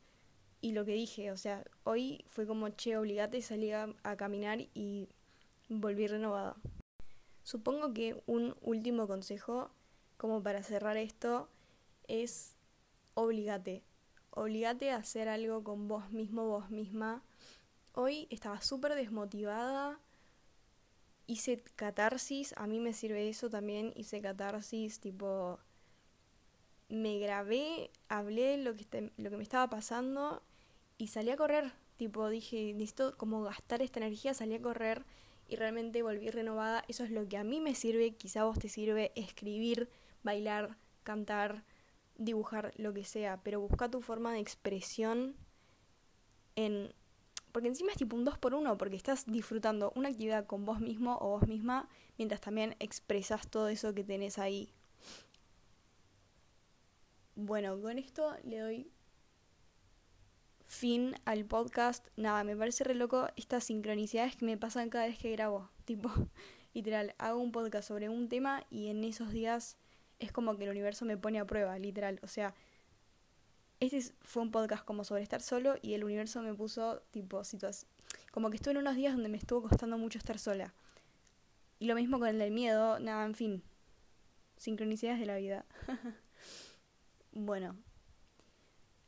Y 0.60 0.72
lo 0.72 0.84
que 0.84 0.92
dije, 0.92 1.30
o 1.30 1.36
sea, 1.36 1.64
hoy 1.84 2.24
fue 2.26 2.46
como, 2.48 2.68
che, 2.70 2.96
obligate, 2.96 3.40
salí 3.42 3.70
a, 3.70 3.94
a 4.02 4.16
caminar 4.16 4.60
y 4.74 5.08
volví 5.68 6.08
renovada. 6.08 6.56
Supongo 7.44 7.94
que 7.94 8.20
un 8.26 8.56
último 8.60 9.06
consejo, 9.06 9.70
como 10.16 10.42
para 10.42 10.64
cerrar 10.64 10.96
esto, 10.96 11.48
es 12.08 12.51
obligate. 13.14 13.82
Obligate 14.30 14.90
a 14.90 14.96
hacer 14.96 15.28
algo 15.28 15.62
con 15.62 15.88
vos 15.88 16.10
mismo, 16.10 16.46
vos 16.46 16.70
misma. 16.70 17.22
Hoy 17.94 18.26
estaba 18.30 18.60
súper 18.60 18.94
desmotivada. 18.94 20.00
Hice 21.26 21.62
catarsis, 21.76 22.54
a 22.56 22.66
mí 22.66 22.80
me 22.80 22.92
sirve 22.92 23.28
eso 23.28 23.50
también. 23.50 23.92
Hice 23.96 24.20
catarsis, 24.20 25.00
tipo. 25.00 25.58
Me 26.88 27.18
grabé, 27.18 27.90
hablé 28.08 28.58
lo 28.58 28.74
que, 28.74 28.82
este, 28.82 29.12
lo 29.16 29.30
que 29.30 29.36
me 29.36 29.42
estaba 29.42 29.68
pasando 29.68 30.42
y 30.98 31.08
salí 31.08 31.30
a 31.30 31.36
correr. 31.36 31.72
Tipo, 31.96 32.28
dije, 32.28 32.72
necesito 32.74 33.16
como 33.16 33.42
gastar 33.42 33.82
esta 33.82 34.00
energía, 34.00 34.34
salí 34.34 34.54
a 34.54 34.62
correr 34.62 35.04
y 35.48 35.56
realmente 35.56 36.02
volví 36.02 36.30
renovada. 36.30 36.84
Eso 36.88 37.04
es 37.04 37.10
lo 37.10 37.28
que 37.28 37.36
a 37.36 37.44
mí 37.44 37.60
me 37.60 37.74
sirve, 37.74 38.12
quizá 38.12 38.40
a 38.40 38.44
vos 38.44 38.58
te 38.58 38.68
sirve 38.68 39.12
escribir, 39.14 39.88
bailar, 40.22 40.76
cantar, 41.02 41.64
dibujar 42.16 42.72
lo 42.76 42.92
que 42.92 43.04
sea, 43.04 43.40
pero 43.42 43.60
busca 43.60 43.90
tu 43.90 44.00
forma 44.00 44.32
de 44.32 44.40
expresión 44.40 45.36
en... 46.56 46.92
Porque 47.52 47.68
encima 47.68 47.92
es 47.92 47.98
tipo 47.98 48.16
un 48.16 48.24
dos 48.24 48.38
por 48.38 48.54
uno, 48.54 48.78
porque 48.78 48.96
estás 48.96 49.26
disfrutando 49.26 49.92
una 49.94 50.08
actividad 50.08 50.46
con 50.46 50.64
vos 50.64 50.80
mismo 50.80 51.18
o 51.20 51.28
vos 51.28 51.46
misma, 51.46 51.88
mientras 52.16 52.40
también 52.40 52.76
expresas 52.78 53.46
todo 53.46 53.68
eso 53.68 53.92
que 53.92 54.04
tenés 54.04 54.38
ahí. 54.38 54.72
Bueno, 57.34 57.80
con 57.80 57.98
esto 57.98 58.34
le 58.44 58.58
doy 58.58 58.90
fin 60.72 61.14
al 61.26 61.44
podcast. 61.44 62.08
Nada, 62.16 62.44
me 62.44 62.56
parece 62.56 62.84
re 62.84 62.94
loco 62.94 63.28
estas 63.36 63.64
sincronicidades 63.64 64.36
que 64.36 64.46
me 64.46 64.56
pasan 64.56 64.88
cada 64.88 65.06
vez 65.06 65.18
que 65.18 65.30
grabo. 65.30 65.70
Tipo, 65.84 66.10
literal, 66.74 67.14
hago 67.18 67.40
un 67.40 67.52
podcast 67.52 67.88
sobre 67.88 68.08
un 68.08 68.28
tema 68.28 68.64
y 68.70 68.88
en 68.88 69.04
esos 69.04 69.30
días 69.32 69.76
es 70.24 70.32
como 70.32 70.56
que 70.56 70.64
el 70.64 70.70
universo 70.70 71.04
me 71.04 71.16
pone 71.16 71.40
a 71.40 71.46
prueba, 71.46 71.78
literal. 71.78 72.20
O 72.22 72.26
sea, 72.26 72.54
este 73.80 74.00
fue 74.20 74.42
un 74.42 74.50
podcast 74.50 74.84
como 74.84 75.04
sobre 75.04 75.22
estar 75.22 75.40
solo 75.40 75.74
y 75.82 75.94
el 75.94 76.04
universo 76.04 76.42
me 76.42 76.54
puso 76.54 77.02
tipo 77.10 77.42
situación. 77.44 77.90
Como 78.30 78.50
que 78.50 78.56
estuve 78.56 78.72
en 78.72 78.78
unos 78.78 78.96
días 78.96 79.14
donde 79.14 79.28
me 79.28 79.36
estuvo 79.36 79.62
costando 79.68 79.98
mucho 79.98 80.18
estar 80.18 80.38
sola. 80.38 80.72
Y 81.78 81.86
lo 81.86 81.94
mismo 81.94 82.18
con 82.18 82.28
el 82.28 82.38
del 82.38 82.52
miedo, 82.52 83.00
nada, 83.00 83.24
en 83.24 83.34
fin. 83.34 83.62
Sincronicidades 84.56 85.18
de 85.18 85.26
la 85.26 85.36
vida. 85.36 85.64
bueno. 87.32 87.76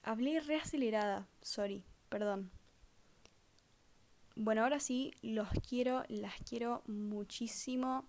Hablé 0.03 0.40
reacelerada, 0.40 1.29
sorry, 1.40 1.85
perdón. 2.09 2.50
Bueno, 4.37 4.64
ahora 4.64 4.81
sí, 4.81 5.14
los 5.22 5.48
quiero, 5.66 6.03
las 6.09 6.35
quiero 6.48 6.83
muchísimo. 6.87 8.05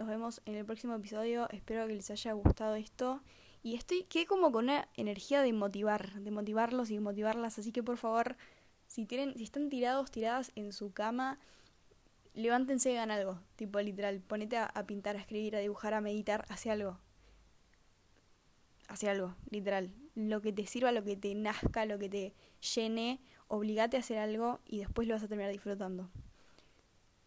Nos 0.00 0.08
vemos 0.08 0.40
en 0.46 0.54
el 0.54 0.64
próximo 0.64 0.94
episodio. 0.94 1.46
Espero 1.50 1.86
que 1.86 1.92
les 1.92 2.10
haya 2.10 2.32
gustado 2.32 2.74
esto 2.74 3.20
Y 3.62 3.74
estoy, 3.74 4.04
quedé 4.04 4.24
como 4.24 4.50
con 4.50 4.64
una 4.64 4.88
energía 4.96 5.42
de 5.42 5.52
motivar, 5.52 6.22
de 6.22 6.30
motivarlos 6.30 6.90
y 6.90 6.98
motivarlas. 6.98 7.58
Así 7.58 7.70
que 7.70 7.82
por 7.82 7.98
favor, 7.98 8.38
si 8.86 9.04
tienen, 9.04 9.36
si 9.36 9.44
están 9.44 9.68
tirados, 9.68 10.10
tiradas 10.10 10.52
en 10.54 10.72
su 10.72 10.94
cama, 10.94 11.38
levántense 12.32 12.90
y 12.90 12.96
hagan 12.96 13.10
algo. 13.10 13.40
Tipo 13.56 13.78
literal, 13.78 14.20
ponete 14.20 14.56
a, 14.56 14.64
a 14.64 14.86
pintar, 14.86 15.16
a 15.16 15.20
escribir, 15.20 15.54
a 15.54 15.58
dibujar, 15.58 15.92
a 15.92 16.00
meditar, 16.00 16.46
hace 16.48 16.70
algo. 16.70 16.98
Hace 18.88 19.10
algo, 19.10 19.36
literal. 19.50 19.92
Lo 20.14 20.40
que 20.40 20.54
te 20.54 20.66
sirva, 20.66 20.92
lo 20.92 21.04
que 21.04 21.16
te 21.16 21.34
nazca, 21.34 21.84
lo 21.84 21.98
que 21.98 22.08
te 22.08 22.32
llene, 22.74 23.20
obligate 23.48 23.98
a 23.98 24.00
hacer 24.00 24.16
algo 24.16 24.60
y 24.64 24.78
después 24.78 25.06
lo 25.06 25.12
vas 25.12 25.24
a 25.24 25.28
terminar 25.28 25.52
disfrutando. 25.52 26.08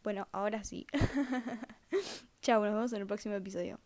Bueno, 0.02 0.28
ahora 0.32 0.64
sí. 0.64 0.88
Chao, 2.44 2.62
nos 2.64 2.74
vemos 2.74 2.94
en 2.94 3.02
el 3.02 3.08
próximo 3.08 3.36
episodio. 3.36 3.80